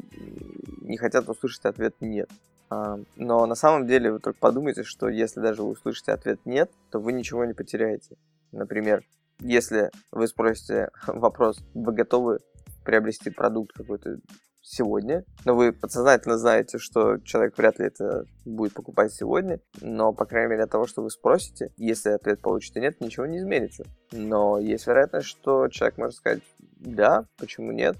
не 0.82 0.96
хотят 0.98 1.28
услышать 1.28 1.64
ответ 1.64 1.94
«нет». 2.00 2.30
А, 2.68 2.98
но 3.16 3.46
на 3.46 3.54
самом 3.54 3.86
деле 3.86 4.12
вы 4.12 4.18
только 4.18 4.38
подумайте, 4.38 4.82
что 4.82 5.08
если 5.08 5.40
даже 5.40 5.62
вы 5.62 5.70
услышите 5.70 6.12
ответ 6.12 6.40
«нет», 6.44 6.70
то 6.90 7.00
вы 7.00 7.12
ничего 7.12 7.44
не 7.44 7.54
потеряете. 7.54 8.16
Например, 8.52 9.02
если 9.40 9.90
вы 10.12 10.26
спросите 10.28 10.90
вопрос 11.06 11.58
«Вы 11.74 11.92
готовы 11.92 12.38
приобрести 12.84 13.30
продукт 13.30 13.72
какой-то 13.72 14.18
сегодня, 14.62 15.24
но 15.44 15.54
вы 15.54 15.72
подсознательно 15.72 16.38
знаете, 16.38 16.78
что 16.78 17.18
человек 17.18 17.56
вряд 17.56 17.78
ли 17.78 17.86
это 17.86 18.26
будет 18.44 18.74
покупать 18.74 19.12
сегодня, 19.12 19.60
но, 19.80 20.12
по 20.12 20.26
крайней 20.26 20.50
мере, 20.50 20.64
от 20.64 20.70
того, 20.70 20.86
что 20.86 21.02
вы 21.02 21.10
спросите, 21.10 21.72
если 21.76 22.10
ответ 22.10 22.40
получите 22.40 22.80
нет, 22.80 23.00
ничего 23.00 23.26
не 23.26 23.38
изменится. 23.38 23.84
Но 24.10 24.58
есть 24.58 24.86
вероятность, 24.86 25.28
что 25.28 25.68
человек 25.68 25.98
может 25.98 26.16
сказать 26.16 26.42
«да, 26.78 27.26
почему 27.38 27.70
нет?», 27.70 27.96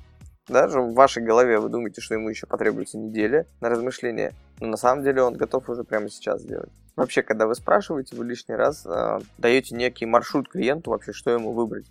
даже 0.49 0.81
в 0.81 0.95
вашей 0.95 1.23
голове 1.23 1.59
вы 1.59 1.69
думаете, 1.69 2.01
что 2.01 2.15
ему 2.15 2.29
еще 2.29 2.47
потребуется 2.47 2.99
неделя 2.99 3.47
на 3.61 3.69
размышление, 3.69 4.33
но 4.61 4.69
на 4.69 4.77
самом 4.77 5.03
деле 5.03 5.23
он 5.23 5.35
готов 5.35 5.69
уже 5.69 5.85
прямо 5.85 6.09
сейчас 6.09 6.43
сделать. 6.43 6.71
Вообще, 6.95 7.23
когда 7.23 7.47
вы 7.47 7.55
спрашиваете, 7.55 8.17
вы 8.17 8.25
лишний 8.25 8.55
раз 8.55 8.87
э, 8.87 9.19
даете 9.39 9.75
некий 9.75 10.07
маршрут 10.07 10.49
клиенту 10.49 10.91
вообще, 10.91 11.13
что 11.13 11.31
ему 11.31 11.53
выбрать. 11.53 11.87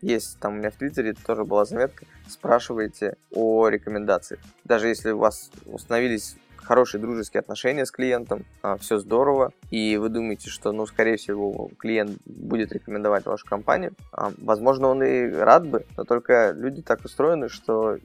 Есть 0.00 0.38
там 0.40 0.54
у 0.54 0.56
меня 0.58 0.70
в 0.70 0.76
Твиттере 0.76 1.14
тоже 1.14 1.44
была 1.44 1.64
заметка, 1.64 2.06
спрашивайте 2.28 3.16
о 3.32 3.68
рекомендациях. 3.68 4.40
Даже 4.64 4.88
если 4.88 5.10
у 5.10 5.18
вас 5.18 5.50
установились 5.66 6.36
хорошие 6.66 7.00
дружеские 7.00 7.40
отношения 7.40 7.86
с 7.86 7.90
клиентом, 7.90 8.44
а, 8.62 8.76
все 8.76 8.98
здорово, 8.98 9.52
и 9.70 9.96
вы 9.96 10.08
думаете, 10.08 10.50
что, 10.50 10.72
ну, 10.72 10.86
скорее 10.86 11.16
всего, 11.16 11.70
клиент 11.78 12.18
будет 12.26 12.72
рекомендовать 12.72 13.24
вашу 13.26 13.46
компанию, 13.46 13.94
а, 14.12 14.32
возможно, 14.38 14.88
он 14.88 15.02
и 15.02 15.30
рад 15.30 15.66
бы, 15.66 15.86
но 15.96 16.04
только 16.04 16.52
люди 16.52 16.82
так 16.82 17.04
устроены, 17.04 17.48
что 17.48 17.98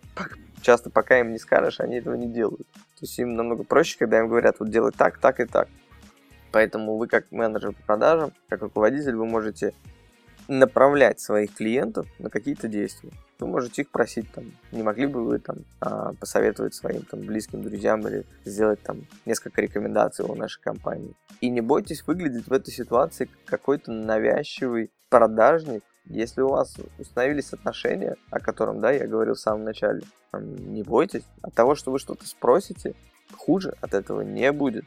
часто 0.62 0.90
пока 0.90 1.20
им 1.20 1.32
не 1.32 1.40
скажешь, 1.40 1.80
они 1.80 1.98
этого 1.98 2.14
не 2.14 2.28
делают. 2.28 2.68
То 2.68 3.06
есть 3.06 3.18
им 3.20 3.36
намного 3.36 3.64
проще, 3.64 3.98
когда 3.98 4.20
им 4.20 4.28
говорят, 4.28 4.58
вот 4.60 4.70
делать 4.70 4.96
так, 4.96 5.18
так 5.18 5.40
и 5.40 5.46
так. 5.46 5.68
Поэтому 6.52 6.98
вы 6.98 7.08
как 7.08 7.32
менеджер 7.32 7.72
по 7.74 7.82
продажам, 7.84 8.34
как 8.50 8.62
руководитель, 8.62 9.16
вы 9.16 9.26
можете 9.26 9.74
направлять 10.52 11.20
своих 11.20 11.56
клиентов 11.56 12.08
на 12.20 12.30
какие-то 12.30 12.68
действия. 12.68 13.12
Вы 13.40 13.48
можете 13.48 13.84
их 13.84 13.90
просить, 13.90 14.32
там, 14.34 14.52
не 14.72 14.84
могли 14.84 15.08
бы 15.08 15.24
вы 15.24 15.40
там 15.40 15.58
а, 15.80 16.14
посоветовать 16.14 16.76
своим 16.76 17.04
там, 17.04 17.22
близким 17.22 17.64
друзьям 17.64 18.06
или 18.08 18.26
сделать 18.44 18.82
там 18.82 19.08
несколько 19.26 19.62
рекомендаций 19.62 20.26
о 20.26 20.36
нашей 20.36 20.62
компании. 20.62 21.16
И 21.40 21.50
не 21.50 21.62
бойтесь 21.62 22.06
выглядеть 22.06 22.48
в 22.48 22.54
этой 22.54 22.72
ситуации 22.72 23.26
как 23.26 23.62
какой-то 23.62 23.92
навязчивый 23.92 24.92
продажник, 25.10 25.84
если 26.06 26.42
у 26.42 26.50
вас 26.50 26.76
установились 27.00 27.54
отношения, 27.54 28.18
о 28.30 28.40
котором, 28.40 28.82
да, 28.82 28.92
я 28.92 29.08
говорил 29.08 29.36
в 29.36 29.40
самом 29.40 29.64
начале, 29.64 30.02
не 30.34 30.84
бойтесь. 30.84 31.24
От 31.42 31.54
того, 31.54 31.76
что 31.76 31.92
вы 31.92 32.00
что-то 32.00 32.28
спросите, 32.28 32.94
хуже 33.38 33.76
от 33.82 33.94
этого 33.94 34.22
не 34.22 34.52
будет. 34.52 34.84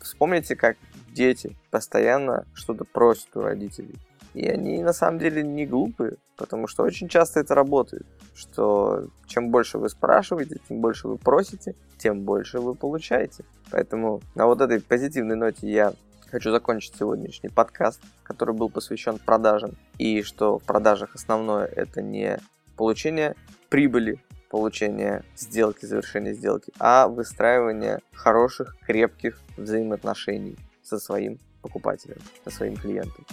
Вспомните, 0.00 0.56
как 0.56 0.76
дети 1.12 1.56
постоянно 1.70 2.46
что-то 2.54 2.84
просят 2.84 3.36
у 3.36 3.42
родителей. 3.42 3.96
И 4.34 4.46
они 4.46 4.82
на 4.82 4.92
самом 4.92 5.18
деле 5.18 5.42
не 5.42 5.66
глупые, 5.66 6.16
потому 6.36 6.66
что 6.66 6.82
очень 6.82 7.08
часто 7.08 7.40
это 7.40 7.54
работает, 7.54 8.06
что 8.34 9.08
чем 9.26 9.50
больше 9.50 9.78
вы 9.78 9.88
спрашиваете, 9.88 10.60
тем 10.68 10.80
больше 10.80 11.08
вы 11.08 11.16
просите, 11.16 11.74
тем 11.98 12.22
больше 12.22 12.60
вы 12.60 12.74
получаете. 12.74 13.44
Поэтому 13.70 14.20
на 14.34 14.46
вот 14.46 14.60
этой 14.60 14.80
позитивной 14.80 15.36
ноте 15.36 15.68
я 15.68 15.92
хочу 16.30 16.50
закончить 16.50 16.94
сегодняшний 16.96 17.48
подкаст, 17.48 18.00
который 18.22 18.54
был 18.54 18.68
посвящен 18.68 19.18
продажам. 19.18 19.72
И 19.98 20.22
что 20.22 20.58
в 20.58 20.62
продажах 20.62 21.14
основное 21.14 21.64
это 21.64 22.02
не 22.02 22.38
получение 22.76 23.34
прибыли, 23.68 24.22
получение 24.50 25.24
сделки, 25.36 25.84
завершение 25.84 26.34
сделки, 26.34 26.72
а 26.78 27.08
выстраивание 27.08 28.00
хороших, 28.14 28.76
крепких 28.86 29.40
взаимоотношений 29.56 30.56
со 30.82 30.98
своим 30.98 31.38
покупателем, 31.60 32.18
со 32.44 32.50
своим 32.50 32.76
клиентом. 32.76 33.26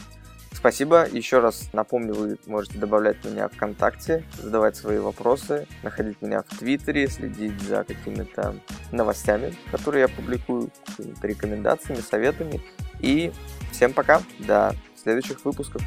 Спасибо. 0.65 1.07
Еще 1.07 1.41
раз 1.41 1.69
напомню, 1.73 2.15
вы 2.15 2.39
можете 2.47 2.79
добавлять 2.79 3.23
меня 3.23 3.47
ВКонтакте, 3.49 4.23
задавать 4.41 4.75
свои 4.75 4.97
вопросы, 4.97 5.67
находить 5.83 6.19
меня 6.23 6.41
в 6.41 6.57
Твиттере, 6.57 7.07
следить 7.07 7.61
за 7.61 7.83
какими-то 7.83 8.55
новостями, 8.91 9.53
которые 9.69 10.01
я 10.01 10.07
публикую, 10.07 10.71
рекомендациями, 11.21 12.01
советами. 12.01 12.63
И 12.99 13.31
всем 13.71 13.93
пока. 13.93 14.23
До 14.39 14.73
следующих 14.95 15.45
выпусков. 15.45 15.83